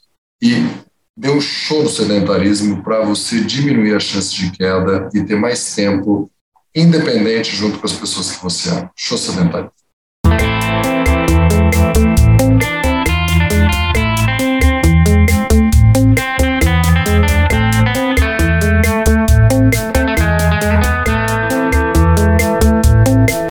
e 0.43 0.55
dê 1.17 1.31
um 1.31 1.41
show 1.41 1.83
no 1.83 1.91
sedentarismo 1.91 2.83
para 2.83 3.05
você 3.05 3.41
diminuir 3.41 3.95
a 3.95 4.01
chance 4.01 4.35
de 4.35 4.51
queda 4.53 5.11
e 5.13 5.23
ter 5.23 5.37
mais 5.37 5.75
tempo 5.75 6.31
independente 6.75 7.55
junto 7.55 7.79
com 7.79 7.87
as 7.87 7.93
pessoas 7.93 8.33
que 8.33 8.43
você 8.43 8.71
ama. 8.71 8.91
Show 8.97 9.19
sedentarismo. 9.19 9.78